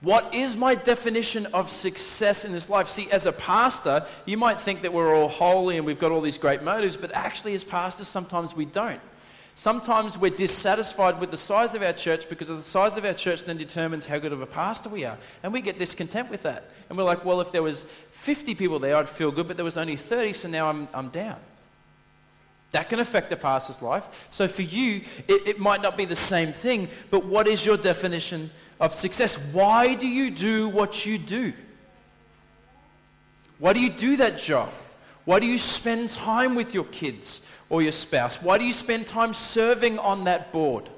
What 0.00 0.32
is 0.32 0.56
my 0.56 0.76
definition 0.76 1.46
of 1.46 1.70
success 1.70 2.44
in 2.44 2.52
this 2.52 2.70
life? 2.70 2.88
See, 2.88 3.10
as 3.10 3.26
a 3.26 3.32
pastor, 3.32 4.06
you 4.26 4.36
might 4.36 4.60
think 4.60 4.82
that 4.82 4.92
we're 4.92 5.12
all 5.12 5.28
holy 5.28 5.76
and 5.76 5.84
we've 5.84 5.98
got 5.98 6.12
all 6.12 6.20
these 6.20 6.38
great 6.38 6.62
motives, 6.62 6.96
but 6.96 7.12
actually, 7.14 7.54
as 7.54 7.64
pastors, 7.64 8.06
sometimes 8.06 8.54
we 8.54 8.64
don't. 8.64 9.00
Sometimes 9.56 10.16
we're 10.16 10.30
dissatisfied 10.30 11.18
with 11.18 11.32
the 11.32 11.36
size 11.36 11.74
of 11.74 11.82
our 11.82 11.92
church 11.92 12.28
because 12.28 12.46
the 12.46 12.62
size 12.62 12.96
of 12.96 13.04
our 13.04 13.12
church 13.12 13.44
then 13.44 13.56
determines 13.56 14.06
how 14.06 14.18
good 14.18 14.32
of 14.32 14.40
a 14.40 14.46
pastor 14.46 14.88
we 14.88 15.04
are. 15.04 15.18
And 15.42 15.52
we 15.52 15.60
get 15.60 15.78
discontent 15.78 16.30
with 16.30 16.44
that. 16.44 16.70
And 16.88 16.96
we're 16.96 17.02
like, 17.02 17.24
well, 17.24 17.40
if 17.40 17.50
there 17.50 17.64
was 17.64 17.82
50 18.12 18.54
people 18.54 18.78
there, 18.78 18.94
I'd 18.94 19.08
feel 19.08 19.32
good, 19.32 19.48
but 19.48 19.56
there 19.56 19.64
was 19.64 19.76
only 19.76 19.96
30, 19.96 20.32
so 20.32 20.48
now 20.48 20.68
I'm, 20.68 20.86
I'm 20.94 21.08
down. 21.08 21.40
That 22.70 22.88
can 22.88 23.00
affect 23.00 23.30
the 23.30 23.36
pastor's 23.36 23.82
life. 23.82 24.28
So 24.30 24.46
for 24.46 24.62
you, 24.62 25.02
it, 25.26 25.48
it 25.48 25.58
might 25.58 25.82
not 25.82 25.96
be 25.96 26.04
the 26.04 26.14
same 26.14 26.52
thing, 26.52 26.88
but 27.10 27.24
what 27.24 27.48
is 27.48 27.66
your 27.66 27.76
definition 27.76 28.50
of 28.80 28.94
success? 28.94 29.36
Why 29.52 29.94
do 29.94 30.06
you 30.06 30.30
do 30.30 30.68
what 30.68 31.04
you 31.04 31.18
do? 31.18 31.52
Why 33.58 33.72
do 33.72 33.80
you 33.80 33.90
do 33.90 34.16
that 34.16 34.38
job? 34.38 34.70
Why 35.24 35.40
do 35.40 35.46
you 35.46 35.58
spend 35.58 36.10
time 36.10 36.54
with 36.54 36.72
your 36.72 36.84
kids 36.84 37.42
or 37.68 37.82
your 37.82 37.92
spouse? 37.92 38.40
Why 38.40 38.56
do 38.56 38.64
you 38.64 38.72
spend 38.72 39.06
time 39.06 39.34
serving 39.34 39.98
on 39.98 40.24
that 40.24 40.52
board? 40.52 40.88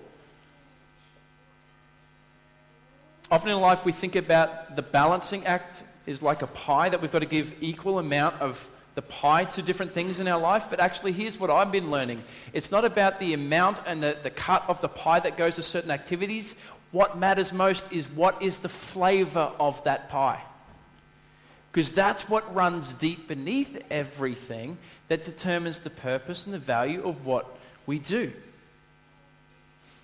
Often 3.31 3.53
in 3.53 3.61
life, 3.61 3.85
we 3.85 3.93
think 3.93 4.17
about 4.17 4.77
the 4.77 4.83
balancing 4.83 5.47
act 5.47 5.83
is 6.07 6.23
like 6.23 6.43
a 6.43 6.47
pie 6.49 6.89
that 6.89 7.01
we've 7.01 7.13
got 7.13 7.21
to 7.21 7.27
give 7.27 7.55
equal 7.61 7.99
amount 7.99 8.41
of 8.41 8.69
the 8.97 9.03
pie 9.03 9.45
to 9.45 9.63
different 9.63 9.93
things 9.93 10.19
in 10.19 10.27
our 10.27 10.41
life, 10.41 10.67
but 10.69 10.81
actually, 10.81 11.13
here's 11.13 11.39
what 11.39 11.49
I've 11.49 11.71
been 11.71 11.91
learning 11.91 12.23
it's 12.53 12.73
not 12.73 12.85
about 12.85 13.21
the 13.21 13.35
amount 13.35 13.81
and 13.87 14.03
the, 14.03 14.17
the 14.23 14.31
cut 14.31 14.65
of 14.69 14.81
the 14.81 14.89
pie 14.89 15.21
that 15.21 15.37
goes 15.37 15.57
to 15.57 15.63
certain 15.63 15.91
activities. 15.91 16.57
What 16.93 17.19
matters 17.19 17.53
most 17.53 17.93
is 17.93 18.09
what 18.09 18.43
is 18.43 18.59
the 18.59 18.69
flavor 18.69 19.53
of 19.61 19.83
that 19.85 20.09
pie. 20.09 20.43
Because 21.71 21.93
that's 21.93 22.29
what 22.29 22.53
runs 22.53 22.95
deep 22.95 23.29
beneath 23.29 23.81
everything 23.91 24.77
that 25.07 25.23
determines 25.23 25.79
the 25.79 25.91
purpose 25.91 26.47
and 26.47 26.55
the 26.55 26.59
value 26.59 27.07
of 27.07 27.27
what 27.27 27.59
we 27.87 28.01
do. 28.01 28.33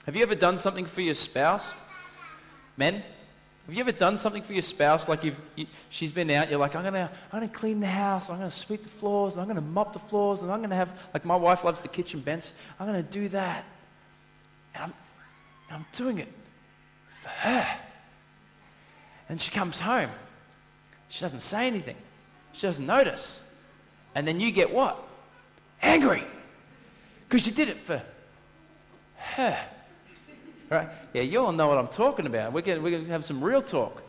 Have 0.04 0.14
you 0.14 0.22
ever 0.22 0.36
done 0.36 0.58
something 0.58 0.86
for 0.86 1.00
your 1.00 1.14
spouse? 1.14 1.74
Men, 2.76 3.02
have 3.66 3.74
you 3.74 3.80
ever 3.80 3.90
done 3.90 4.16
something 4.16 4.44
for 4.44 4.52
your 4.52 4.62
spouse 4.62 5.08
like 5.08 5.24
you've, 5.24 5.34
you, 5.56 5.66
she's 5.90 6.12
been 6.12 6.30
out, 6.30 6.48
you're 6.48 6.60
like, 6.60 6.76
I'm 6.76 6.82
going 6.82 6.94
to 6.94 7.10
I'm 7.32 7.40
gonna 7.40 7.48
clean 7.48 7.80
the 7.80 7.88
house, 7.88 8.30
I'm 8.30 8.38
going 8.38 8.48
to 8.48 8.56
sweep 8.56 8.84
the 8.84 8.88
floors, 8.88 9.36
I'm 9.36 9.46
going 9.46 9.56
to 9.56 9.60
mop 9.60 9.92
the 9.92 9.98
floors, 9.98 10.42
and 10.42 10.52
I'm 10.52 10.58
going 10.58 10.70
to 10.70 10.76
have, 10.76 10.96
like 11.12 11.24
my 11.24 11.34
wife 11.34 11.64
loves 11.64 11.82
the 11.82 11.88
kitchen 11.88 12.20
bench, 12.20 12.52
I'm 12.78 12.86
going 12.86 13.04
to 13.04 13.10
do 13.10 13.26
that. 13.30 13.64
And 14.76 14.84
I'm, 14.84 14.94
and 15.68 15.78
I'm 15.78 15.86
doing 15.92 16.18
it 16.18 16.28
for 17.26 17.48
her. 17.48 17.66
And 19.28 19.40
she 19.40 19.50
comes 19.50 19.80
home. 19.80 20.10
She 21.08 21.20
doesn't 21.20 21.40
say 21.40 21.66
anything. 21.66 21.96
She 22.52 22.66
doesn't 22.66 22.86
notice. 22.86 23.42
And 24.14 24.26
then 24.26 24.40
you 24.40 24.52
get 24.52 24.72
what? 24.72 25.02
Angry. 25.82 26.24
Because 27.28 27.46
you 27.46 27.52
did 27.52 27.68
it 27.68 27.78
for 27.78 28.02
her. 29.16 29.58
Right? 30.70 30.88
Yeah, 31.12 31.22
you 31.22 31.40
all 31.40 31.52
know 31.52 31.66
what 31.68 31.78
I'm 31.78 31.88
talking 31.88 32.26
about. 32.26 32.52
We're 32.52 32.62
going, 32.62 32.82
we're 32.82 32.90
going 32.90 33.04
to 33.04 33.10
have 33.10 33.24
some 33.24 33.42
real 33.42 33.62
talk. 33.62 34.02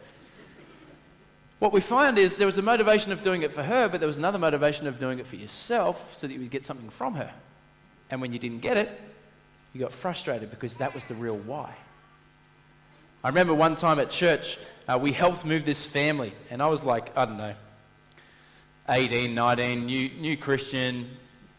What 1.59 1.73
we 1.73 1.81
find 1.81 2.19
is 2.19 2.37
there 2.37 2.45
was 2.45 2.59
a 2.59 2.63
motivation 2.63 3.11
of 3.11 3.23
doing 3.23 3.41
it 3.41 3.51
for 3.51 3.63
her, 3.63 3.89
but 3.89 3.99
there 3.99 4.07
was 4.07 4.19
another 4.19 4.37
motivation 4.37 4.85
of 4.85 4.99
doing 4.99 5.17
it 5.17 5.25
for 5.25 5.35
yourself 5.35 6.15
so 6.15 6.27
that 6.27 6.33
you 6.33 6.39
would 6.39 6.51
get 6.51 6.65
something 6.65 6.89
from 6.89 7.15
her. 7.15 7.33
And 8.11 8.21
when 8.21 8.31
you 8.31 8.37
didn't 8.37 8.59
get 8.59 8.77
it, 8.77 9.01
you 9.73 9.81
got 9.81 9.91
frustrated 9.91 10.51
because 10.51 10.77
that 10.77 10.93
was 10.93 11.05
the 11.05 11.15
real 11.15 11.37
why. 11.37 11.75
I 13.23 13.29
remember 13.29 13.53
one 13.53 13.75
time 13.75 13.99
at 13.99 14.09
church, 14.09 14.57
uh, 14.87 14.97
we 15.01 15.11
helped 15.11 15.43
move 15.43 15.65
this 15.65 15.85
family, 15.85 16.33
and 16.49 16.61
I 16.61 16.67
was 16.67 16.83
like, 16.83 17.15
I 17.17 17.25
don't 17.25 17.37
know, 17.37 17.55
18, 18.89 19.33
19, 19.33 19.85
new, 19.85 20.09
new 20.09 20.37
Christian, 20.37 21.09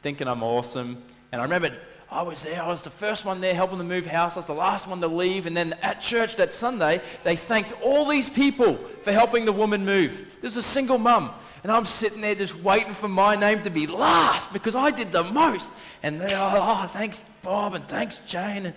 thinking 0.03 0.29
I'm 0.29 0.43
awesome. 0.43 1.03
And 1.31 1.41
I 1.41 1.45
remember 1.45 1.73
I 2.11 2.23
was 2.23 2.43
there. 2.45 2.63
I 2.63 2.69
was 2.69 2.85
the 2.85 2.91
first 2.91 3.27
one 3.27 3.43
there 3.43 3.55
helping 3.55 3.77
them 3.77 3.89
move 3.89 4.07
house. 4.07 4.37
I 4.37 4.39
was 4.39 4.47
the 4.47 4.55
last 4.55 4.89
one 4.89 5.01
to 5.01 5.09
leave. 5.09 5.45
And 5.45 5.55
then 5.55 5.75
at 5.83 6.01
church 6.01 6.37
that 6.37 6.55
Sunday, 6.55 7.03
they 7.23 7.37
thanked 7.37 7.73
all 7.83 8.07
these 8.07 8.31
people 8.31 8.77
for 9.03 9.13
helping 9.13 9.45
the 9.45 9.53
woman 9.53 9.85
move. 9.85 10.39
There's 10.41 10.57
a 10.57 10.63
single 10.63 10.97
mum. 10.97 11.31
And 11.63 11.73
I'm 11.73 11.85
sitting 11.85 12.23
there 12.23 12.35
just 12.35 12.55
waiting 12.57 12.95
for 12.95 13.09
my 13.09 13.37
name 13.37 13.63
to 13.65 13.71
be 13.71 13.87
last 13.87 14.53
because 14.53 14.75
I 14.75 14.91
did 14.91 15.13
the 15.13 15.25
most. 15.25 15.71
And 16.03 16.21
they, 16.21 16.33
oh, 16.35 16.53
oh, 16.55 16.87
thanks, 16.93 17.23
Bob, 17.43 17.75
and 17.75 17.87
thanks, 17.89 18.19
Jane. 18.27 18.67
And 18.67 18.75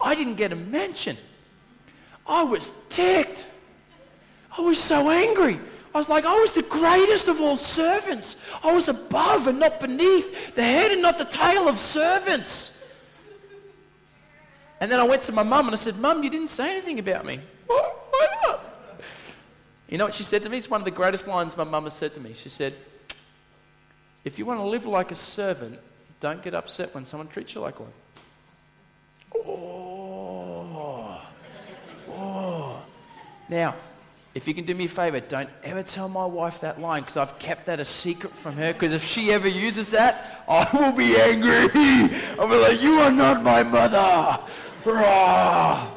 I 0.00 0.14
didn't 0.14 0.36
get 0.36 0.52
a 0.52 0.56
mention. 0.56 1.18
I 2.26 2.44
was 2.44 2.70
ticked. 2.88 3.46
I 4.56 4.60
was 4.60 4.78
so 4.78 5.10
angry. 5.10 5.58
I 5.94 5.98
was 5.98 6.08
like, 6.08 6.24
I 6.24 6.38
was 6.38 6.52
the 6.52 6.62
greatest 6.62 7.28
of 7.28 7.40
all 7.40 7.56
servants. 7.56 8.42
I 8.62 8.72
was 8.72 8.88
above 8.88 9.46
and 9.46 9.58
not 9.58 9.80
beneath, 9.80 10.54
the 10.54 10.62
head 10.62 10.90
and 10.90 11.02
not 11.02 11.18
the 11.18 11.24
tail 11.24 11.68
of 11.68 11.78
servants. 11.78 12.82
And 14.80 14.90
then 14.90 14.98
I 14.98 15.04
went 15.04 15.22
to 15.24 15.32
my 15.32 15.42
mum 15.42 15.66
and 15.66 15.74
I 15.74 15.76
said, 15.76 15.98
Mum, 15.98 16.22
you 16.22 16.30
didn't 16.30 16.48
say 16.48 16.70
anything 16.70 16.98
about 16.98 17.24
me. 17.24 17.40
Why, 17.66 17.92
why 18.10 18.28
not? 18.42 18.60
You 19.88 19.98
know 19.98 20.06
what 20.06 20.14
she 20.14 20.24
said 20.24 20.42
to 20.42 20.48
me? 20.48 20.58
It's 20.58 20.70
one 20.70 20.80
of 20.80 20.86
the 20.86 20.90
greatest 20.90 21.28
lines 21.28 21.56
my 21.56 21.64
mum 21.64 21.84
has 21.84 21.92
said 21.92 22.14
to 22.14 22.20
me. 22.20 22.32
She 22.34 22.48
said, 22.48 22.74
If 24.24 24.38
you 24.38 24.46
want 24.46 24.60
to 24.60 24.66
live 24.66 24.86
like 24.86 25.12
a 25.12 25.14
servant, 25.14 25.78
don't 26.20 26.42
get 26.42 26.54
upset 26.54 26.94
when 26.94 27.04
someone 27.04 27.28
treats 27.28 27.54
you 27.54 27.60
like 27.60 27.78
one. 27.78 27.92
Oh. 29.36 31.20
Oh. 32.08 32.82
Now, 33.52 33.74
if 34.34 34.48
you 34.48 34.54
can 34.54 34.64
do 34.64 34.74
me 34.74 34.86
a 34.86 34.88
favor, 34.88 35.20
don't 35.20 35.50
ever 35.62 35.82
tell 35.82 36.08
my 36.08 36.24
wife 36.24 36.60
that 36.60 36.80
line 36.80 37.02
because 37.02 37.18
I've 37.18 37.38
kept 37.38 37.66
that 37.66 37.80
a 37.80 37.84
secret 37.84 38.32
from 38.32 38.54
her. 38.54 38.72
Because 38.72 38.94
if 38.94 39.04
she 39.04 39.30
ever 39.30 39.46
uses 39.46 39.90
that, 39.90 40.42
I 40.48 40.66
will 40.72 40.92
be 40.92 41.14
angry. 41.20 41.68
I'll 42.38 42.48
be 42.48 42.56
like, 42.56 42.82
You 42.82 42.94
are 43.00 43.12
not 43.12 43.42
my 43.42 43.62
mother. 43.62 44.42
Rah. 44.86 45.90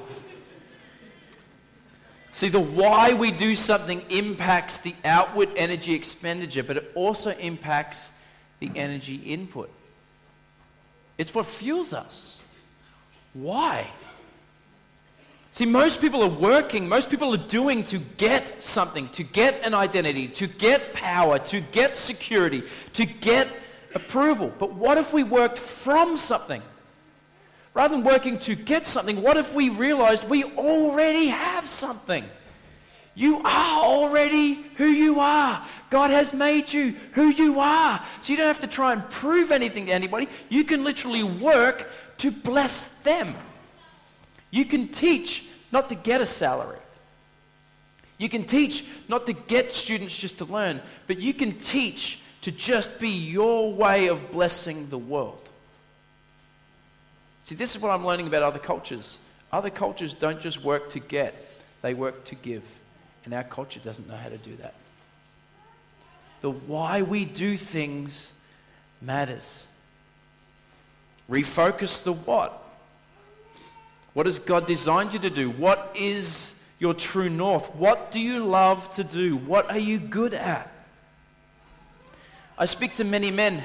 See, 2.33 2.49
the 2.49 2.59
why 2.59 3.13
we 3.13 3.31
do 3.31 3.55
something 3.55 4.03
impacts 4.09 4.79
the 4.79 4.93
outward 5.05 5.47
energy 5.55 5.93
expenditure, 5.93 6.63
but 6.63 6.75
it 6.75 6.91
also 6.93 7.31
impacts 7.37 8.11
the 8.59 8.69
energy 8.75 9.15
input. 9.15 9.71
It's 11.17 11.33
what 11.33 11.45
fuels 11.45 11.93
us. 11.93 12.43
Why? 13.33 13.87
See, 15.55 15.65
most 15.65 16.01
people 16.01 16.21
are 16.21 16.27
working, 16.27 16.89
most 16.89 17.09
people 17.09 17.33
are 17.33 17.47
doing 17.47 17.81
to 17.83 17.99
get 18.17 18.61
something, 18.61 19.07
to 19.11 19.23
get 19.23 19.65
an 19.65 19.73
identity, 19.73 20.27
to 20.27 20.47
get 20.47 20.93
power, 20.93 21.39
to 21.39 21.61
get 21.61 21.95
security, 21.95 22.63
to 22.91 23.05
get 23.05 23.47
approval. 23.93 24.51
But 24.59 24.73
what 24.73 24.97
if 24.97 25.13
we 25.13 25.23
worked 25.23 25.57
from 25.57 26.17
something? 26.17 26.61
Rather 27.73 27.95
than 27.95 28.03
working 28.03 28.37
to 28.39 28.55
get 28.55 28.85
something, 28.85 29.21
what 29.21 29.37
if 29.37 29.53
we 29.53 29.69
realized 29.69 30.29
we 30.29 30.43
already 30.43 31.27
have 31.27 31.69
something? 31.69 32.25
You 33.15 33.39
are 33.45 33.81
already 33.81 34.55
who 34.75 34.87
you 34.87 35.21
are. 35.21 35.65
God 35.89 36.11
has 36.11 36.33
made 36.33 36.73
you 36.73 36.95
who 37.13 37.29
you 37.29 37.61
are. 37.61 38.03
So 38.19 38.33
you 38.33 38.37
don't 38.37 38.47
have 38.47 38.59
to 38.59 38.67
try 38.67 38.91
and 38.91 39.09
prove 39.09 39.53
anything 39.53 39.85
to 39.85 39.93
anybody. 39.93 40.27
You 40.49 40.65
can 40.65 40.83
literally 40.83 41.23
work 41.23 41.89
to 42.17 42.29
bless 42.29 42.89
them. 43.05 43.35
You 44.51 44.65
can 44.65 44.88
teach 44.88 45.45
not 45.71 45.89
to 45.89 45.95
get 45.95 46.21
a 46.21 46.25
salary. 46.25 46.79
You 48.17 48.29
can 48.29 48.43
teach 48.43 48.86
not 49.08 49.25
to 49.25 49.34
get 49.34 49.71
students 49.71 50.17
just 50.17 50.38
to 50.38 50.45
learn, 50.45 50.81
but 51.08 51.19
you 51.19 51.34
can 51.34 51.53
teach 51.58 52.19
to 52.41 52.51
just 52.51 52.99
be 52.99 53.10
your 53.10 53.73
way 53.73 54.08
of 54.08 54.31
blessing 54.31 54.89
the 54.89 54.97
world. 54.97 55.41
See, 57.43 57.55
this 57.55 57.75
is 57.75 57.81
what 57.81 57.91
I'm 57.91 58.05
learning 58.05 58.27
about 58.27 58.43
other 58.43 58.60
cultures. 58.60 59.19
Other 59.51 59.69
cultures 59.69 60.15
don't 60.15 60.39
just 60.39 60.63
work 60.63 60.89
to 60.91 60.99
get, 60.99 61.34
they 61.81 61.93
work 61.93 62.23
to 62.25 62.36
give. 62.36 62.63
And 63.25 63.34
our 63.34 63.43
culture 63.43 63.79
doesn't 63.79 64.08
know 64.08 64.15
how 64.15 64.29
to 64.29 64.38
do 64.38 64.55
that. 64.58 64.75
The 66.41 66.51
why 66.51 67.01
we 67.01 67.25
do 67.25 67.58
things 67.58 68.31
matters. 69.01 69.67
Refocus 71.29 72.03
the 72.03 72.13
what. 72.13 72.64
What 74.15 74.28
has 74.28 74.39
God 74.39 74.65
designed 74.65 75.12
you 75.12 75.19
to 75.19 75.30
do? 75.30 75.49
What 75.49 75.91
is 75.93 76.56
your 76.80 76.93
true 76.93 77.30
north? 77.30 77.75
What 77.75 78.12
do 78.12 78.19
you 78.21 78.45
love 78.45 78.89
to 78.91 79.04
do? 79.04 79.36
What 79.36 79.69
are 79.69 79.78
you 79.78 79.99
good 79.99 80.34
at? 80.34 80.71
I 82.58 82.63
speak 82.63 82.93
to 82.95 83.04
many 83.04 83.30
men 83.30 83.62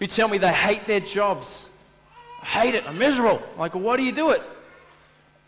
who 0.00 0.08
tell 0.08 0.26
me 0.26 0.38
they 0.38 0.52
hate 0.52 0.86
their 0.86 0.98
jobs. 0.98 1.70
I 2.42 2.46
hate 2.46 2.74
it. 2.74 2.84
I'm 2.84 2.98
miserable. 2.98 3.40
Like, 3.56 3.74
well, 3.74 3.84
why 3.84 3.96
do 3.96 4.02
you 4.02 4.10
do 4.10 4.30
it? 4.30 4.42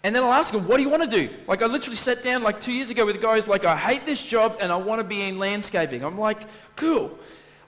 And 0.04 0.14
then 0.14 0.22
I'll 0.22 0.32
ask 0.32 0.52
them, 0.52 0.68
what 0.68 0.76
do 0.76 0.84
you 0.84 0.88
want 0.88 1.02
to 1.02 1.08
do? 1.08 1.34
Like, 1.48 1.62
I 1.62 1.66
literally 1.66 1.96
sat 1.96 2.22
down 2.22 2.44
like 2.44 2.60
two 2.60 2.72
years 2.72 2.90
ago 2.90 3.04
with 3.04 3.16
a 3.16 3.18
guy 3.18 3.34
who's 3.34 3.48
like, 3.48 3.64
I 3.64 3.76
hate 3.76 4.06
this 4.06 4.24
job 4.24 4.58
and 4.60 4.70
I 4.70 4.76
want 4.76 5.00
to 5.00 5.04
be 5.04 5.22
in 5.22 5.40
landscaping. 5.40 6.04
I'm 6.04 6.16
like, 6.16 6.42
cool. 6.76 7.18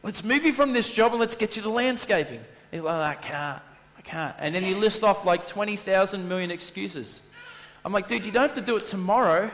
Let's 0.04 0.22
move 0.22 0.44
you 0.44 0.52
from 0.52 0.72
this 0.72 0.88
job 0.88 1.10
and 1.10 1.18
let's 1.18 1.34
get 1.34 1.56
you 1.56 1.62
to 1.62 1.68
landscaping. 1.68 2.44
He's 2.70 2.80
like, 2.80 2.94
oh, 2.94 3.02
I 3.02 3.14
can't. 3.14 3.62
I 4.04 4.08
can't. 4.08 4.36
And 4.38 4.54
then 4.54 4.62
he 4.62 4.74
lists 4.74 5.02
off 5.02 5.24
like 5.24 5.46
20,000 5.46 6.28
million 6.28 6.50
excuses. 6.50 7.22
I'm 7.84 7.92
like, 7.92 8.08
dude, 8.08 8.24
you 8.24 8.32
don't 8.32 8.42
have 8.42 8.52
to 8.54 8.60
do 8.60 8.76
it 8.76 8.86
tomorrow, 8.86 9.50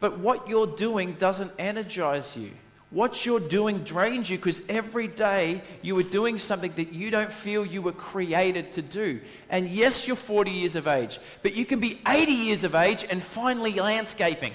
but 0.00 0.18
what 0.18 0.48
you're 0.48 0.66
doing 0.66 1.12
doesn't 1.14 1.52
energize 1.58 2.36
you. 2.36 2.50
What 2.90 3.24
you're 3.24 3.40
doing 3.40 3.84
drains 3.84 4.28
you 4.28 4.36
because 4.36 4.60
every 4.68 5.06
day 5.06 5.62
you 5.80 5.96
are 5.98 6.02
doing 6.02 6.38
something 6.38 6.72
that 6.74 6.92
you 6.92 7.10
don't 7.10 7.30
feel 7.30 7.64
you 7.64 7.82
were 7.82 7.92
created 7.92 8.72
to 8.72 8.82
do. 8.82 9.20
And 9.48 9.68
yes, 9.68 10.08
you're 10.08 10.16
40 10.16 10.50
years 10.50 10.74
of 10.74 10.88
age, 10.88 11.20
but 11.42 11.54
you 11.54 11.64
can 11.64 11.78
be 11.78 12.00
80 12.06 12.32
years 12.32 12.64
of 12.64 12.74
age 12.74 13.06
and 13.08 13.22
finally 13.22 13.74
landscaping. 13.74 14.54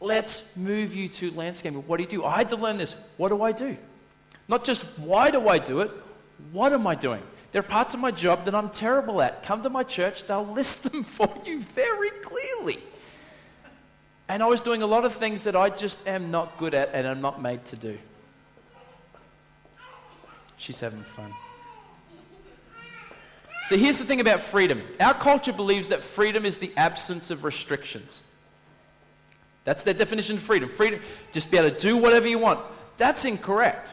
Let's 0.00 0.56
move 0.56 0.94
you 0.94 1.08
to 1.08 1.30
landscaping. 1.32 1.86
What 1.86 1.98
do 1.98 2.04
you 2.04 2.08
do? 2.08 2.24
I 2.24 2.38
had 2.38 2.50
to 2.50 2.56
learn 2.56 2.78
this. 2.78 2.94
What 3.18 3.28
do 3.28 3.42
I 3.42 3.52
do? 3.52 3.76
Not 4.48 4.64
just 4.64 4.82
why 4.96 5.30
do 5.30 5.48
I 5.48 5.58
do 5.58 5.80
it, 5.80 5.90
what 6.52 6.72
am 6.72 6.86
I 6.86 6.94
doing? 6.94 7.22
There 7.52 7.60
are 7.60 7.62
parts 7.66 7.94
of 7.94 8.00
my 8.00 8.10
job 8.10 8.44
that 8.44 8.54
I'm 8.54 8.70
terrible 8.70 9.22
at. 9.22 9.42
Come 9.42 9.62
to 9.62 9.70
my 9.70 9.82
church, 9.82 10.24
they'll 10.24 10.46
list 10.54 10.90
them 10.90 11.02
for 11.02 11.32
you 11.44 11.60
very 11.60 12.10
clearly. 12.10 12.78
And 14.28 14.42
I 14.42 14.46
was 14.46 14.60
doing 14.60 14.82
a 14.82 14.86
lot 14.86 15.06
of 15.06 15.14
things 15.14 15.44
that 15.44 15.56
I 15.56 15.70
just 15.70 16.06
am 16.06 16.30
not 16.30 16.58
good 16.58 16.74
at 16.74 16.90
and 16.92 17.06
I'm 17.06 17.22
not 17.22 17.40
made 17.40 17.64
to 17.66 17.76
do. 17.76 17.98
She's 20.58 20.80
having 20.80 21.02
fun. 21.02 21.32
So 23.68 23.76
here's 23.76 23.98
the 23.98 24.04
thing 24.04 24.20
about 24.20 24.40
freedom 24.40 24.82
our 25.00 25.14
culture 25.14 25.52
believes 25.52 25.88
that 25.88 26.02
freedom 26.02 26.44
is 26.44 26.58
the 26.58 26.72
absence 26.76 27.30
of 27.30 27.44
restrictions. 27.44 28.22
That's 29.64 29.82
their 29.82 29.94
definition 29.94 30.36
of 30.36 30.42
freedom. 30.42 30.68
Freedom, 30.68 31.00
just 31.32 31.50
be 31.50 31.58
able 31.58 31.70
to 31.70 31.78
do 31.78 31.96
whatever 31.96 32.26
you 32.26 32.38
want. 32.38 32.60
That's 32.96 33.24
incorrect. 33.24 33.92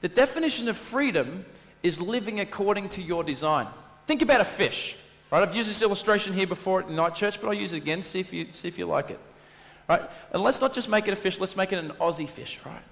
The 0.00 0.08
definition 0.08 0.68
of 0.68 0.76
freedom 0.76 1.44
is 1.82 2.00
living 2.00 2.40
according 2.40 2.88
to 2.90 3.02
your 3.02 3.24
design. 3.24 3.66
Think 4.06 4.22
about 4.22 4.40
a 4.40 4.44
fish. 4.44 4.96
Right? 5.30 5.42
I've 5.42 5.54
used 5.54 5.68
this 5.68 5.82
illustration 5.82 6.32
here 6.32 6.46
before 6.46 6.80
at 6.80 6.90
night 6.90 7.14
church, 7.14 7.40
but 7.40 7.48
I'll 7.48 7.54
use 7.54 7.72
it 7.72 7.78
again, 7.78 8.02
see 8.02 8.20
if 8.20 8.32
you, 8.32 8.48
see 8.52 8.68
if 8.68 8.78
you 8.78 8.86
like 8.86 9.10
it. 9.10 9.20
Right? 9.88 10.02
And 10.32 10.42
let's 10.42 10.60
not 10.60 10.72
just 10.72 10.88
make 10.88 11.06
it 11.08 11.12
a 11.12 11.16
fish, 11.16 11.40
let's 11.40 11.56
make 11.56 11.72
it 11.72 11.84
an 11.84 11.90
Aussie 12.00 12.28
fish, 12.28 12.60
right? 12.64 12.82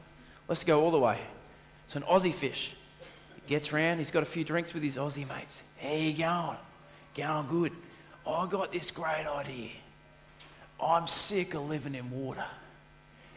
Let's 0.49 0.65
go 0.65 0.83
all 0.83 0.91
the 0.91 0.99
way. 0.99 1.19
It's 1.87 1.97
an 1.97 2.03
Aussie 2.03 2.33
fish. 2.33 2.77
He 3.35 3.49
gets 3.49 3.73
round, 3.73 3.99
he's 3.99 4.11
got 4.11 4.23
a 4.23 4.27
few 4.27 4.45
drinks 4.45 4.75
with 4.75 4.83
his 4.83 4.97
Aussie 4.97 5.29
mates. 5.29 5.63
How 5.81 5.93
you 5.93 6.13
going? 6.13 6.57
Going 7.17 7.47
good. 7.49 7.73
I 8.27 8.47
got 8.47 8.73
this 8.73 8.91
great 8.91 9.27
idea. 9.27 9.71
I'm 10.83 11.07
sick 11.07 11.55
of 11.55 11.69
living 11.69 11.95
in 11.95 12.11
water. 12.11 12.45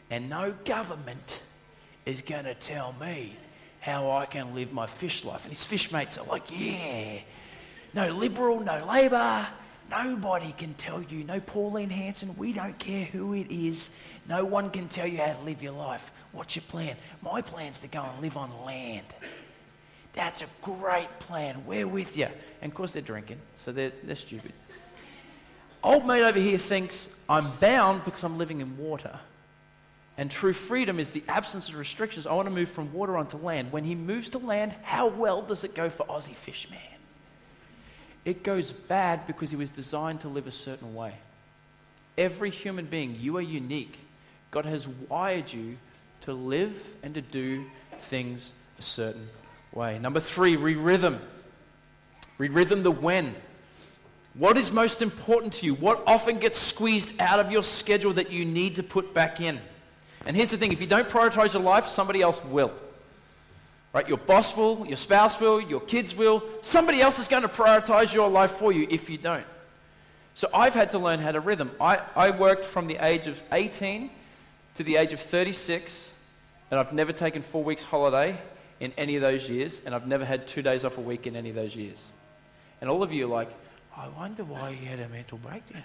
And 0.10 0.30
no 0.30 0.54
government 0.66 1.42
is 2.06 2.22
going 2.22 2.46
to 2.46 2.56
tell 2.56 2.96
me 3.00 3.36
how 3.88 4.12
I 4.12 4.26
can 4.26 4.54
live 4.54 4.74
my 4.74 4.86
fish 4.86 5.24
life. 5.24 5.44
And 5.44 5.52
his 5.52 5.64
fish 5.64 5.94
mates 5.94 6.18
are 6.18 6.26
like, 6.26 6.44
yeah, 6.52 7.20
no 7.94 8.10
Liberal, 8.10 8.60
no 8.60 8.86
Labor. 8.86 9.48
Nobody 9.90 10.52
can 10.52 10.74
tell 10.74 11.02
you, 11.02 11.24
no 11.24 11.40
Pauline 11.40 11.90
Hanson, 11.90 12.36
we 12.36 12.52
don't 12.52 12.78
care 12.78 13.06
who 13.06 13.34
it 13.34 13.50
is. 13.50 13.92
No 14.28 14.44
one 14.44 14.72
can 14.72 14.90
tell 14.90 15.08
you 15.08 15.20
how 15.20 15.32
to 15.32 15.42
live 15.44 15.64
your 15.64 15.72
life. 15.72 16.12
What's 16.34 16.58
your 16.58 16.64
plan? 16.64 16.98
My 17.22 17.42
plan's 17.42 17.80
to 17.80 17.88
go 17.88 18.04
and 18.04 18.22
live 18.22 18.36
on 18.36 18.52
land. 18.66 19.06
That's 20.12 20.42
a 20.42 20.48
great 20.62 21.08
plan. 21.20 21.66
We're 21.66 21.88
with 21.88 22.18
you. 22.18 22.28
And 22.62 22.70
of 22.70 22.76
course, 22.76 22.92
they're 22.92 23.02
drinking, 23.02 23.40
so 23.56 23.72
they're, 23.72 23.94
they're 24.04 24.18
stupid. 24.18 24.52
Old 25.82 26.06
mate 26.06 26.24
over 26.24 26.40
here 26.40 26.58
thinks 26.58 27.08
I'm 27.30 27.52
bound 27.62 28.04
because 28.04 28.26
I'm 28.26 28.38
living 28.38 28.60
in 28.60 28.78
water. 28.78 29.18
And 30.18 30.32
true 30.32 30.54
freedom 30.54 31.00
is 31.00 31.12
the 31.12 31.24
absence 31.28 31.70
of 31.70 31.76
restrictions. 31.76 32.26
I 32.26 32.34
want 32.34 32.48
to 32.48 32.54
move 32.54 32.70
from 32.70 32.92
water 32.92 33.16
onto 33.18 33.38
land. 33.38 33.72
When 33.72 33.84
he 33.84 33.94
moves 33.94 34.32
to 34.32 34.40
land, 34.40 34.74
how 34.82 35.08
well 35.08 35.44
does 35.44 35.64
it 35.64 35.76
go 35.76 35.90
for 35.90 36.06
Aussie 36.08 36.34
Fishman? 36.34 36.80
It 38.26 38.44
goes 38.44 38.72
bad 38.72 39.28
because 39.28 39.52
he 39.52 39.56
was 39.56 39.70
designed 39.70 40.22
to 40.22 40.28
live 40.28 40.48
a 40.48 40.52
certain 40.52 40.96
way. 40.96 41.14
Every 42.18 42.50
human 42.50 42.88
being, 42.88 43.16
you 43.20 43.38
are 43.38 43.42
unique. 43.42 44.00
God 44.50 44.66
has 44.66 44.88
wired 44.88 45.54
you 45.54 45.78
to 46.22 46.34
live 46.34 46.96
and 47.04 47.14
to 47.14 47.22
do 47.22 47.66
things 48.00 48.54
a 48.80 48.82
certain 48.82 49.30
way. 49.72 50.00
Number 50.00 50.20
three, 50.20 50.56
re 50.56 50.74
rhythm. 50.74 51.22
Re 52.40 52.50
rhythm 52.50 52.82
the 52.82 52.92
when. 52.92 53.36
What 54.34 54.58
is 54.58 54.72
most 54.72 55.02
important 55.02 55.54
to 55.54 55.66
you? 55.66 55.76
What 55.76 56.04
often 56.06 56.38
gets 56.38 56.60
squeezed 56.60 57.20
out 57.22 57.40
of 57.40 57.52
your 57.52 57.64
schedule 57.64 58.14
that 58.14 58.32
you 58.32 58.46
need 58.46 58.76
to 58.76 58.84
put 58.84 59.14
back 59.14 59.42
in? 59.42 59.60
And 60.26 60.36
here's 60.36 60.52
the 60.52 60.58
thing 60.58 60.72
if 60.72 60.82
you 60.82 60.88
don't 60.88 61.10
prioritize 61.10 61.54
your 61.54 61.64
life, 61.64 61.88
somebody 61.88 62.22
else 62.22 62.44
will. 62.46 62.72
Right? 63.94 64.08
Your 64.08 64.18
boss 64.18 64.56
will, 64.56 64.86
your 64.86 64.98
spouse 64.98 65.40
will, 65.40 65.62
your 65.62 65.80
kids 65.80 66.16
will. 66.16 66.44
Somebody 66.62 67.02
else 67.02 67.20
is 67.20 67.28
going 67.28 67.44
to 67.44 67.50
prioritize 67.50 68.14
your 68.14 68.30
life 68.30 68.52
for 68.52 68.72
you 68.72 68.88
if 68.90 69.10
you 69.10 69.18
don't. 69.18 69.46
So 70.34 70.48
I've 70.54 70.76
had 70.76 70.92
to 70.92 71.00
learn 71.00 71.20
how 71.20 71.32
to 71.32 71.40
rhythm. 71.40 71.72
I, 71.82 72.00
I 72.16 72.30
worked 72.30 72.64
from 72.64 72.88
the 72.88 72.98
age 73.04 73.26
of 73.26 73.42
18 73.52 74.12
to 74.76 74.84
the 74.84 74.98
age 74.98 75.14
of 75.14 75.20
36, 75.20 76.14
and 76.70 76.80
I've 76.80 76.94
never 76.94 77.12
taken 77.12 77.42
four 77.42 77.64
weeks 77.64 77.84
holiday 77.84 78.38
in 78.80 78.94
any 78.98 79.16
of 79.16 79.24
those 79.24 79.50
years, 79.50 79.82
and 79.84 79.96
I've 79.96 80.06
never 80.06 80.24
had 80.24 80.48
two 80.48 80.62
days 80.62 80.86
off 80.86 81.00
a 81.00 81.02
week 81.02 81.26
in 81.26 81.36
any 81.36 81.50
of 81.50 81.56
those 81.56 81.76
years. 81.76 82.12
And 82.82 82.90
all 82.90 83.02
of 83.02 83.12
you 83.12 83.26
are 83.26 83.36
like, 83.36 83.50
I 83.96 84.10
wonder 84.10 84.44
why 84.44 84.74
he 84.74 84.86
had 84.86 85.00
a 85.00 85.10
mental 85.10 85.40
breakdown. 85.40 85.82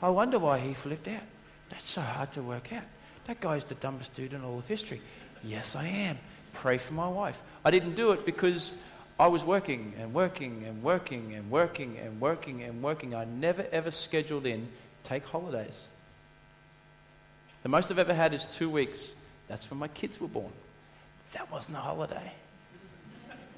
I 0.00 0.10
wonder 0.10 0.38
why 0.38 0.60
he 0.60 0.74
flipped 0.74 1.08
out. 1.08 1.22
That's 1.70 1.90
so 1.90 2.02
hard 2.02 2.30
to 2.34 2.42
work 2.42 2.72
out. 2.72 2.84
That 3.26 3.40
guy's 3.40 3.64
the 3.64 3.74
dumbest 3.76 4.14
dude 4.14 4.32
in 4.32 4.44
all 4.44 4.58
of 4.58 4.66
history. 4.66 5.00
Yes, 5.42 5.76
I 5.76 5.86
am 5.86 6.18
pray 6.54 6.78
for 6.78 6.94
my 6.94 7.08
wife. 7.08 7.42
I 7.64 7.70
didn't 7.70 7.94
do 7.94 8.12
it 8.12 8.24
because 8.24 8.74
I 9.18 9.26
was 9.26 9.44
working 9.44 9.92
and 9.98 10.14
working 10.14 10.64
and 10.66 10.82
working 10.82 11.34
and 11.34 11.50
working 11.50 11.98
and 11.98 12.20
working 12.20 12.62
and 12.62 12.82
working. 12.82 13.14
I 13.14 13.24
never 13.24 13.66
ever 13.70 13.90
scheduled 13.90 14.46
in 14.46 14.68
take 15.02 15.24
holidays. 15.26 15.88
The 17.62 17.68
most 17.68 17.90
I've 17.90 17.98
ever 17.98 18.14
had 18.14 18.32
is 18.32 18.46
two 18.46 18.70
weeks. 18.70 19.14
That's 19.48 19.70
when 19.70 19.78
my 19.78 19.88
kids 19.88 20.20
were 20.20 20.28
born. 20.28 20.52
That 21.32 21.50
wasn't 21.50 21.78
a 21.78 21.80
holiday. 21.80 22.32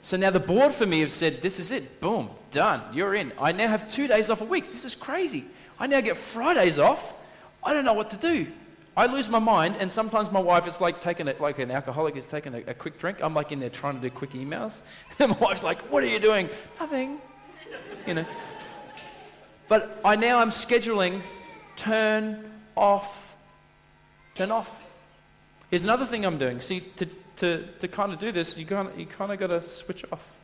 So 0.03 0.17
now 0.17 0.31
the 0.31 0.41
board 0.41 0.73
for 0.73 0.87
me 0.87 1.01
have 1.01 1.11
said, 1.11 1.43
this 1.43 1.59
is 1.59 1.73
it. 1.73 2.01
Boom, 2.01 2.31
done. 2.53 2.81
You're 2.93 3.15
in. 3.15 3.33
I 3.41 3.53
now 3.53 3.67
have 3.67 3.89
two 3.89 4.07
days 4.07 4.31
off 4.31 4.41
a 4.41 4.45
week. 4.45 4.71
This 4.71 4.85
is 4.85 4.95
crazy. 4.95 5.45
I 5.79 5.89
now 5.89 6.01
get 6.01 6.17
Fridays 6.17 6.79
off. 6.79 7.15
I 7.63 7.75
don't 7.75 7.85
know 7.85 7.95
what 7.95 8.11
to 8.11 8.17
do. 8.17 8.47
I 8.97 9.07
lose 9.07 9.29
my 9.29 9.39
mind, 9.39 9.77
and 9.79 9.93
sometimes 9.93 10.33
my 10.33 10.41
wife, 10.41 10.67
it's 10.67 10.81
like 10.81 11.03
taking 11.03 11.29
it, 11.29 11.39
like 11.39 11.59
an 11.59 11.71
alcoholic 11.71 12.17
is 12.17 12.27
taking 12.27 12.55
a, 12.55 12.59
a, 12.69 12.75
quick 12.75 12.99
drink. 12.99 13.19
I'm 13.21 13.35
like 13.35 13.53
in 13.53 13.61
there 13.61 13.69
trying 13.69 13.95
to 13.97 14.01
do 14.01 14.09
quick 14.09 14.31
emails. 14.31 14.81
And 15.19 15.33
my 15.33 15.39
wife's 15.39 15.63
like, 15.63 15.83
What 15.93 16.03
are 16.03 16.07
you 16.07 16.19
doing? 16.19 16.49
Nothing. 16.81 17.19
You 18.07 18.15
know. 18.15 18.27
But 19.69 20.01
I 20.03 20.17
now 20.17 20.39
I'm 20.39 20.49
scheduling 20.49 21.21
turn 21.77 22.51
off. 22.75 23.37
Turn 24.35 24.51
off. 24.51 24.83
Here's 25.71 25.85
another 25.85 26.07
thing 26.07 26.25
I'm 26.25 26.39
doing. 26.39 26.61
See, 26.61 26.81
to, 26.81 27.07
to, 27.37 27.67
to 27.81 27.89
kind 27.89 28.13
of 28.13 28.19
do 28.19 28.33
this, 28.33 28.57
you 28.57 28.65
kind 28.65 28.89
of, 28.89 28.99
you 28.99 29.05
kind 29.05 29.31
of 29.31 29.39
got 29.39 29.49
to 29.49 29.63
switch 29.63 30.05
off. 30.11 30.37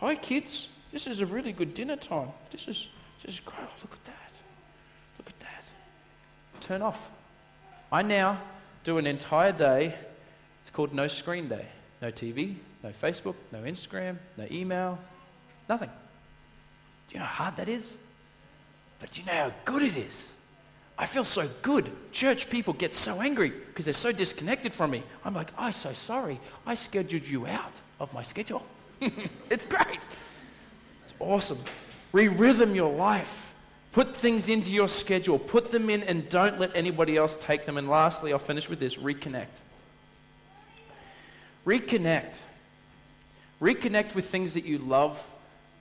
Hi, 0.00 0.14
kids. 0.16 0.68
This 0.92 1.06
is 1.06 1.20
a 1.20 1.26
really 1.26 1.52
good 1.52 1.72
dinner 1.72 1.96
time. 1.96 2.28
This 2.50 2.68
is, 2.68 2.88
this 3.22 3.34
is 3.34 3.40
great. 3.40 3.60
Oh, 3.62 3.72
look 3.82 3.92
at 3.92 4.04
that 4.06 4.25
turn 6.60 6.82
off. 6.82 7.10
I 7.90 8.02
now 8.02 8.40
do 8.84 8.98
an 8.98 9.06
entire 9.06 9.52
day, 9.52 9.94
it's 10.60 10.70
called 10.70 10.92
no 10.92 11.08
screen 11.08 11.48
day. 11.48 11.66
No 12.02 12.10
TV, 12.10 12.56
no 12.82 12.90
Facebook, 12.90 13.34
no 13.52 13.62
Instagram, 13.62 14.18
no 14.36 14.46
email, 14.50 14.98
nothing. 15.68 15.90
Do 17.08 17.14
you 17.14 17.20
know 17.20 17.26
how 17.26 17.44
hard 17.44 17.56
that 17.56 17.68
is? 17.68 17.96
But 18.98 19.12
do 19.12 19.20
you 19.20 19.26
know 19.26 19.32
how 19.32 19.52
good 19.64 19.82
it 19.82 19.96
is? 19.96 20.34
I 20.98 21.06
feel 21.06 21.24
so 21.24 21.48
good. 21.62 21.90
Church 22.12 22.48
people 22.48 22.72
get 22.72 22.94
so 22.94 23.20
angry 23.20 23.50
because 23.50 23.84
they're 23.84 23.94
so 23.94 24.12
disconnected 24.12 24.72
from 24.72 24.90
me. 24.90 25.02
I'm 25.24 25.34
like, 25.34 25.52
I'm 25.58 25.72
so 25.72 25.92
sorry. 25.92 26.40
I 26.66 26.74
scheduled 26.74 27.26
you 27.26 27.46
out 27.46 27.80
of 28.00 28.12
my 28.14 28.22
schedule. 28.22 28.64
it's 29.50 29.64
great. 29.66 30.00
It's 31.04 31.12
awesome. 31.20 31.58
Re 32.12 32.28
rhythm 32.28 32.74
your 32.74 32.92
life. 32.92 33.52
Put 33.96 34.14
things 34.14 34.50
into 34.50 34.74
your 34.74 34.88
schedule. 34.88 35.38
Put 35.38 35.70
them 35.70 35.88
in 35.88 36.02
and 36.02 36.28
don't 36.28 36.60
let 36.60 36.76
anybody 36.76 37.16
else 37.16 37.34
take 37.34 37.64
them. 37.64 37.78
And 37.78 37.88
lastly, 37.88 38.30
I'll 38.30 38.38
finish 38.38 38.68
with 38.68 38.78
this 38.78 38.96
reconnect. 38.96 39.46
Reconnect. 41.64 42.34
Reconnect 43.58 44.14
with 44.14 44.26
things 44.26 44.52
that 44.52 44.66
you 44.66 44.76
love 44.76 45.26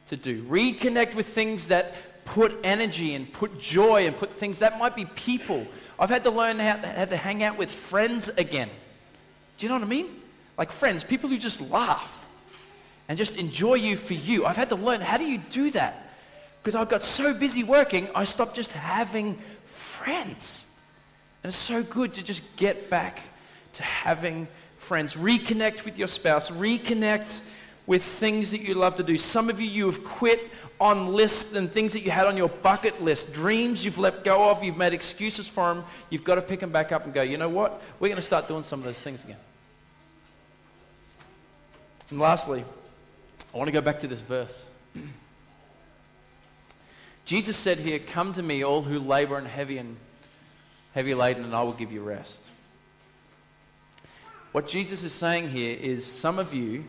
to 0.07 0.15
do. 0.15 0.43
Reconnect 0.43 1.13
with 1.13 1.27
things 1.27 1.67
that 1.67 2.23
put 2.23 2.57
energy 2.63 3.15
and 3.15 3.33
put 3.33 3.59
joy 3.59 4.07
and 4.07 4.15
put 4.15 4.39
things 4.39 4.59
that 4.59 4.79
might 4.79 4.95
be 4.95 5.03
people. 5.03 5.67
I've 5.99 6.09
had 6.09 6.23
to 6.23 6.31
learn 6.31 6.57
how, 6.57 6.77
to, 6.77 6.87
how 6.87 7.03
to 7.03 7.17
hang 7.17 7.43
out 7.43 7.57
with 7.57 7.69
friends 7.69 8.29
again. 8.29 8.69
Do 9.57 9.65
you 9.65 9.69
know 9.69 9.75
what 9.75 9.83
I 9.83 9.89
mean? 9.89 10.21
Like 10.57 10.71
friends, 10.71 11.03
people 11.03 11.29
who 11.29 11.37
just 11.37 11.59
laugh 11.59 12.25
and 13.09 13.17
just 13.17 13.35
enjoy 13.35 13.73
you 13.73 13.97
for 13.97 14.13
you. 14.13 14.45
I've 14.45 14.55
had 14.55 14.69
to 14.69 14.77
learn 14.77 15.01
how 15.01 15.17
do 15.17 15.25
you 15.25 15.37
do 15.37 15.71
that? 15.71 16.04
Because 16.65 16.73
I 16.73 16.83
got 16.83 17.03
so 17.03 17.31
busy 17.31 17.63
working, 17.63 18.09
I 18.15 18.23
stopped 18.23 18.55
just 18.55 18.71
having 18.71 19.37
friends. 19.67 20.65
And 21.43 21.49
it's 21.49 21.57
so 21.57 21.83
good 21.83 22.15
to 22.15 22.23
just 22.23 22.41
get 22.55 22.89
back 22.89 23.21
to 23.73 23.83
having 23.83 24.47
friends. 24.79 25.13
Reconnect 25.13 25.85
with 25.85 25.99
your 25.99 26.07
spouse, 26.07 26.49
reconnect 26.49 27.41
with 27.85 28.03
things 28.03 28.49
that 28.49 28.61
you 28.61 28.73
love 28.73 28.95
to 28.95 29.03
do. 29.03 29.15
Some 29.15 29.47
of 29.51 29.61
you, 29.61 29.69
you 29.69 29.85
have 29.85 30.03
quit 30.03 30.49
on 30.81 31.13
lists 31.13 31.53
and 31.53 31.69
things 31.69 31.93
that 31.93 32.01
you 32.01 32.09
had 32.09 32.25
on 32.25 32.35
your 32.35 32.49
bucket 32.49 32.99
list, 32.99 33.31
dreams 33.31 33.85
you've 33.85 33.99
let 33.99 34.23
go 34.23 34.49
of, 34.49 34.63
you've 34.63 34.75
made 34.75 34.91
excuses 34.91 35.47
for 35.47 35.71
them. 35.71 35.83
You've 36.09 36.23
got 36.23 36.33
to 36.33 36.41
pick 36.41 36.61
them 36.61 36.71
back 36.71 36.91
up 36.91 37.05
and 37.05 37.13
go, 37.13 37.21
you 37.21 37.37
know 37.37 37.47
what? 37.47 37.79
We're 37.99 38.07
going 38.07 38.15
to 38.15 38.23
start 38.23 38.47
doing 38.47 38.63
some 38.63 38.79
of 38.79 38.85
those 38.85 38.99
things 38.99 39.23
again. 39.23 39.37
And 42.09 42.17
lastly, 42.17 42.65
I 43.53 43.57
want 43.59 43.67
to 43.67 43.71
go 43.71 43.81
back 43.81 43.99
to 43.99 44.07
this 44.07 44.21
verse. 44.21 44.71
Jesus 47.25 47.57
said 47.57 47.79
here, 47.79 47.99
Come 47.99 48.33
to 48.33 48.43
me, 48.43 48.63
all 48.63 48.83
who 48.83 48.99
labor 48.99 49.37
and 49.37 49.47
heavy 49.47 49.77
and 49.77 49.97
heavy 50.93 51.13
laden, 51.13 51.43
and 51.43 51.55
I 51.55 51.63
will 51.63 51.73
give 51.73 51.91
you 51.91 52.01
rest. 52.01 52.43
What 54.51 54.67
Jesus 54.67 55.03
is 55.03 55.11
saying 55.11 55.49
here 55.49 55.75
is 55.75 56.05
some 56.05 56.39
of 56.39 56.53
you 56.53 56.85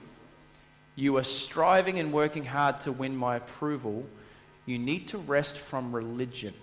you 0.99 1.19
are 1.19 1.25
striving 1.25 1.99
and 1.99 2.11
working 2.11 2.47
hard 2.47 2.81
to 2.81 2.93
win 2.93 3.15
my 3.15 3.37
approval, 3.37 4.07
you 4.65 4.79
need 4.79 5.09
to 5.09 5.19
rest 5.19 5.59
from 5.59 5.95
religion. 5.95 6.55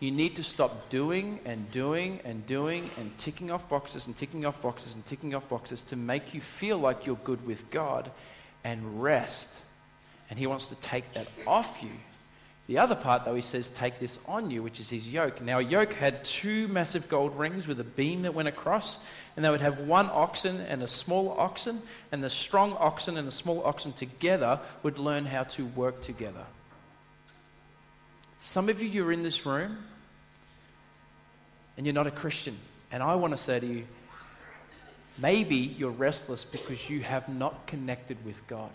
You 0.00 0.10
need 0.12 0.36
to 0.36 0.44
stop 0.44 0.88
doing 0.88 1.40
and 1.44 1.70
doing 1.70 2.20
and 2.24 2.46
doing 2.46 2.88
and 2.98 3.16
ticking 3.18 3.50
off 3.50 3.68
boxes 3.68 4.06
and 4.06 4.16
ticking 4.16 4.46
off 4.46 4.62
boxes 4.62 4.94
and 4.94 5.04
ticking 5.04 5.34
off 5.34 5.48
boxes 5.48 5.82
to 5.84 5.96
make 5.96 6.32
you 6.32 6.40
feel 6.40 6.78
like 6.78 7.04
you're 7.04 7.16
good 7.16 7.44
with 7.46 7.70
God 7.70 8.10
and 8.64 9.02
rest. 9.02 9.62
And 10.30 10.38
He 10.38 10.46
wants 10.46 10.68
to 10.68 10.74
take 10.76 11.12
that 11.14 11.26
off 11.46 11.82
you 11.82 11.90
the 12.68 12.76
other 12.76 12.94
part, 12.94 13.24
though, 13.24 13.34
he 13.34 13.40
says, 13.40 13.70
take 13.70 13.98
this 13.98 14.18
on 14.26 14.50
you, 14.50 14.62
which 14.62 14.78
is 14.78 14.90
his 14.90 15.08
yoke. 15.08 15.40
Now, 15.40 15.58
a 15.58 15.62
yoke 15.62 15.94
had 15.94 16.22
two 16.22 16.68
massive 16.68 17.08
gold 17.08 17.34
rings 17.38 17.66
with 17.66 17.80
a 17.80 17.84
beam 17.84 18.22
that 18.22 18.34
went 18.34 18.46
across, 18.46 18.98
and 19.34 19.44
they 19.44 19.48
would 19.48 19.62
have 19.62 19.80
one 19.80 20.10
oxen 20.12 20.60
and 20.60 20.82
a 20.82 20.86
small 20.86 21.34
oxen, 21.38 21.80
and 22.12 22.22
the 22.22 22.28
strong 22.28 22.76
oxen 22.78 23.16
and 23.16 23.26
the 23.26 23.32
small 23.32 23.64
oxen 23.64 23.94
together 23.94 24.60
would 24.82 24.98
learn 24.98 25.24
how 25.24 25.44
to 25.44 25.64
work 25.64 26.02
together. 26.02 26.44
Some 28.38 28.68
of 28.68 28.82
you, 28.82 28.88
you're 28.88 29.12
in 29.12 29.22
this 29.22 29.46
room, 29.46 29.78
and 31.78 31.86
you're 31.86 31.94
not 31.94 32.06
a 32.06 32.10
Christian. 32.10 32.58
And 32.92 33.02
I 33.02 33.14
want 33.14 33.32
to 33.32 33.38
say 33.38 33.60
to 33.60 33.66
you, 33.66 33.86
maybe 35.16 35.56
you're 35.56 35.90
restless 35.90 36.44
because 36.44 36.90
you 36.90 37.00
have 37.00 37.30
not 37.30 37.66
connected 37.66 38.22
with 38.26 38.46
God. 38.46 38.72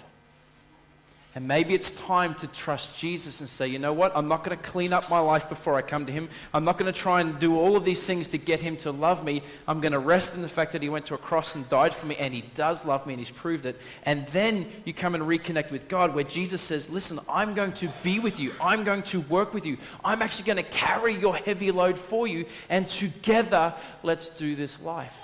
And 1.36 1.48
maybe 1.48 1.74
it's 1.74 1.90
time 1.90 2.36
to 2.36 2.48
trust 2.48 2.96
Jesus 2.96 3.40
and 3.40 3.50
say, 3.50 3.68
you 3.68 3.80
know 3.80 3.92
what? 3.92 4.16
I'm 4.16 4.28
not 4.28 4.44
going 4.44 4.56
to 4.56 4.64
clean 4.64 4.94
up 4.94 5.10
my 5.10 5.18
life 5.18 5.50
before 5.50 5.74
I 5.74 5.82
come 5.82 6.06
to 6.06 6.12
Him. 6.12 6.30
I'm 6.54 6.64
not 6.64 6.78
going 6.78 6.94
to 6.94 6.98
try 6.98 7.22
and 7.22 7.40
do 7.40 7.58
all 7.58 7.76
of 7.76 7.84
these 7.84 8.06
things 8.06 8.28
to 8.30 8.38
get 8.38 8.62
Him 8.62 8.78
to 8.78 8.92
love 8.92 9.24
me. 9.24 9.42
I'm 9.68 9.82
going 9.82 9.94
to 9.94 10.00
rest 10.00 10.36
in 10.36 10.44
the 10.44 10.48
fact 10.48 10.74
that 10.74 10.84
He 10.84 10.90
went 10.90 11.08
to 11.08 11.16
a 11.16 11.18
cross 11.18 11.56
and 11.56 11.68
died 11.70 11.92
for 11.92 12.06
me, 12.06 12.16
and 12.18 12.36
He 12.36 12.42
does 12.54 12.86
love 12.86 13.08
me, 13.08 13.14
and 13.14 13.20
He's 13.20 13.32
proved 13.32 13.66
it. 13.66 13.82
And 14.04 14.28
then 14.28 14.68
you 14.86 14.94
come 14.94 15.16
and 15.16 15.24
reconnect 15.24 15.72
with 15.72 15.88
God, 15.88 16.14
where 16.14 16.24
Jesus 16.24 16.62
says, 16.62 16.92
listen, 16.92 17.18
I'm 17.28 17.56
going 17.56 17.74
to 17.74 17.92
be 18.04 18.20
with 18.20 18.40
you. 18.40 18.54
I'm 18.62 18.84
going 18.84 19.02
to 19.04 19.22
work 19.22 19.56
with 19.56 19.66
you. 19.66 19.80
I'm 20.06 20.22
actually 20.22 20.46
going 20.46 20.64
to 20.64 20.70
carry 20.70 21.16
your 21.16 21.36
heavy 21.36 21.72
load 21.72 21.98
for 21.98 22.28
you. 22.28 22.46
And 22.70 22.88
together, 22.88 23.74
let's 24.04 24.30
do 24.30 24.56
this 24.56 24.80
life. 24.82 25.20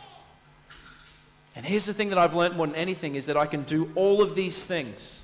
And 1.55 1.63
here's 1.63 1.85
the 1.85 1.93
thing 1.93 2.09
that 2.09 2.17
I've 2.17 2.33
learned 2.33 2.57
more 2.57 2.65
than 2.65 2.75
anything 2.75 3.13
is 3.13 3.27
that 3.27 3.37
I 3.37 3.45
can 3.45 3.61
do 3.61 3.91
all 3.93 4.23
of 4.23 4.33
these 4.33 4.63
things 4.63 5.21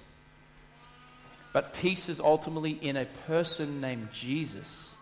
but 1.55 1.71
peace 1.71 2.09
is 2.09 2.19
ultimately 2.19 2.71
in 2.71 2.97
a 2.97 3.05
person 3.05 3.79
named 3.79 4.11
Jesus. 4.11 4.93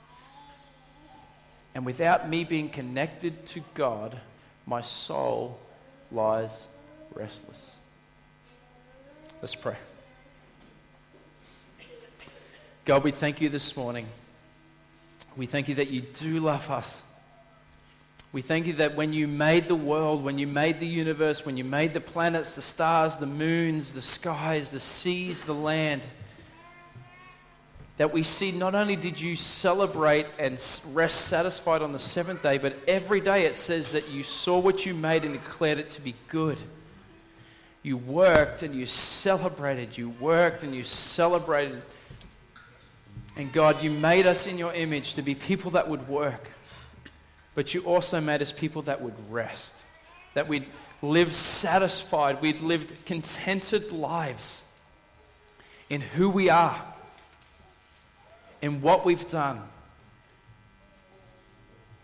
And 1.74 1.84
without 1.84 2.30
me 2.30 2.44
being 2.44 2.70
connected 2.70 3.48
to 3.48 3.64
God, 3.74 4.16
my 4.68 4.82
soul 4.82 5.60
lies 6.12 6.68
restless. 7.16 7.78
Let's 9.42 9.56
pray. 9.56 9.78
God, 12.86 13.04
we 13.04 13.10
thank 13.10 13.42
you 13.42 13.50
this 13.50 13.76
morning. 13.76 14.06
We 15.36 15.48
thank 15.48 15.68
you 15.68 15.74
that 15.74 15.90
you 15.90 16.02
do 16.02 16.40
love 16.40 16.70
us. 16.70 17.02
We 18.32 18.44
thank 18.44 18.68
you 18.68 18.74
that 18.74 18.96
when 18.96 19.12
you 19.12 19.28
made 19.28 19.68
the 19.68 19.74
world, 19.74 20.24
when 20.24 20.38
you 20.38 20.46
made 20.46 20.78
the 20.78 20.86
universe, 20.86 21.48
when 21.48 21.58
you 21.58 21.64
made 21.64 21.96
the 21.96 22.00
planets, 22.00 22.54
the 22.54 22.62
stars, 22.62 23.18
the 23.18 23.26
moons, 23.26 23.94
the 23.94 24.02
skies, 24.02 24.70
the 24.70 24.80
seas, 24.80 25.46
the 25.46 25.56
land, 25.56 26.04
that 27.98 28.12
we 28.12 28.24
see 28.24 28.52
not 28.52 28.74
only 28.74 28.96
did 28.96 29.22
you 29.22 29.36
celebrate 29.36 30.26
and 30.40 30.60
rest 30.94 31.22
satisfied 31.22 31.82
on 31.82 31.92
the 31.92 32.00
seventh 32.00 32.42
day, 32.42 32.58
but 32.58 32.76
every 32.88 33.22
day 33.22 33.46
it 33.46 33.56
says 33.56 33.92
that 33.92 34.10
you 34.10 34.24
saw 34.24 34.58
what 34.58 34.86
you 34.86 34.94
made 34.94 35.24
and 35.24 35.34
declared 35.34 35.78
it 35.78 35.92
to 35.92 36.02
be 36.02 36.16
good. 36.28 36.60
You 37.84 37.98
worked 37.98 38.64
and 38.64 38.74
you 38.74 38.86
celebrated. 38.86 39.98
You 39.98 40.10
worked 40.10 40.64
and 40.64 40.74
you 40.74 40.84
celebrated. 40.84 41.84
And 43.36 43.52
God, 43.52 43.84
you 43.84 43.92
made 43.92 44.26
us 44.26 44.48
in 44.48 44.58
your 44.58 44.74
image 44.74 45.16
to 45.16 45.22
be 45.22 45.36
people 45.36 45.72
that 45.72 45.88
would 45.88 46.08
work, 46.08 46.50
but 47.54 47.74
you 47.74 47.82
also 47.82 48.22
made 48.22 48.42
us 48.42 48.52
people 48.52 48.84
that 48.84 49.02
would 49.02 49.16
rest, 49.30 49.84
that 50.34 50.48
we'd 50.48 50.66
live 51.02 51.34
satisfied, 51.34 52.42
we'd 52.42 52.62
lived 52.62 53.06
contented 53.06 53.92
lives 53.92 54.64
in 55.90 56.02
who 56.02 56.30
we 56.30 56.50
are 56.50 56.93
in 58.64 58.82
what 58.82 59.04
we've 59.04 59.30
done 59.30 59.62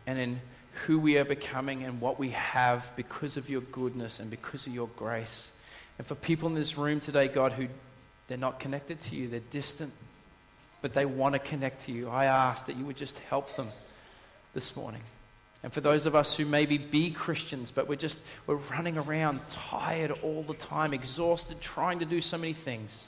and 0.06 0.20
in 0.20 0.42
who 0.86 1.00
we 1.00 1.18
are 1.18 1.24
becoming 1.24 1.86
and 1.86 2.02
what 2.02 2.20
we 2.20 2.32
have 2.32 2.92
because 2.98 3.38
of 3.38 3.50
your 3.50 3.62
goodness 3.62 4.20
and 4.20 4.30
because 4.30 4.68
of 4.68 4.74
your 4.74 4.90
grace. 4.98 5.54
And 5.98 6.06
for 6.06 6.16
people 6.16 6.50
in 6.50 6.56
this 6.56 6.78
room 6.78 7.00
today, 7.00 7.30
God, 7.30 7.54
who 7.54 7.68
they're 8.28 8.38
not 8.38 8.60
connected 8.60 9.00
to 9.00 9.16
you, 9.16 9.30
they're 9.30 9.40
distant, 9.40 9.94
but 10.82 10.94
they 10.94 11.06
want 11.06 11.32
to 11.32 11.40
connect 11.40 11.86
to 11.86 11.94
you, 11.94 12.10
I 12.10 12.26
ask 12.26 12.66
that 12.66 12.76
you 12.76 12.84
would 12.84 12.98
just 12.98 13.20
help 13.20 13.56
them 13.56 13.70
this 14.54 14.76
morning. 14.76 15.02
And 15.64 15.72
for 15.72 15.80
those 15.80 16.06
of 16.06 16.14
us 16.14 16.36
who 16.36 16.44
maybe 16.44 16.78
be 16.78 17.10
Christians, 17.10 17.72
but 17.72 17.88
we're 17.88 17.96
just 17.96 18.20
we're 18.48 18.56
running 18.56 18.98
around 18.98 19.40
tired 19.48 20.12
all 20.24 20.44
the 20.44 20.56
time, 20.56 20.94
exhausted, 20.94 21.62
trying 21.62 22.00
to 22.00 22.06
do 22.06 22.20
so 22.20 22.38
many 22.38 22.54
things. 22.54 23.08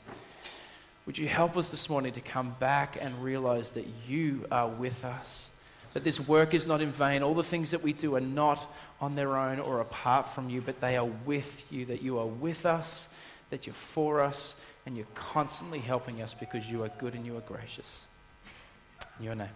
Would 1.11 1.17
you 1.17 1.27
help 1.27 1.57
us 1.57 1.71
this 1.71 1.89
morning 1.89 2.13
to 2.13 2.21
come 2.21 2.55
back 2.57 2.97
and 2.97 3.21
realize 3.21 3.71
that 3.71 3.85
you 4.07 4.45
are 4.49 4.69
with 4.69 5.03
us? 5.03 5.51
That 5.91 6.05
this 6.05 6.25
work 6.25 6.53
is 6.53 6.65
not 6.65 6.79
in 6.79 6.93
vain. 6.93 7.21
All 7.21 7.33
the 7.33 7.43
things 7.43 7.71
that 7.71 7.83
we 7.83 7.91
do 7.91 8.15
are 8.15 8.21
not 8.21 8.65
on 9.01 9.15
their 9.15 9.35
own 9.35 9.59
or 9.59 9.81
apart 9.81 10.29
from 10.29 10.49
you, 10.49 10.61
but 10.61 10.79
they 10.79 10.95
are 10.95 11.09
with 11.25 11.69
you. 11.69 11.83
That 11.83 12.01
you 12.01 12.17
are 12.17 12.25
with 12.25 12.65
us, 12.65 13.09
that 13.49 13.67
you're 13.67 13.73
for 13.73 14.21
us, 14.21 14.55
and 14.85 14.95
you're 14.95 15.05
constantly 15.13 15.79
helping 15.79 16.21
us 16.21 16.33
because 16.33 16.65
you 16.69 16.81
are 16.85 16.89
good 16.97 17.13
and 17.13 17.25
you 17.25 17.35
are 17.35 17.41
gracious. 17.41 18.05
In 19.19 19.25
your 19.25 19.35
name, 19.35 19.49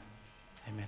amen. 0.68 0.88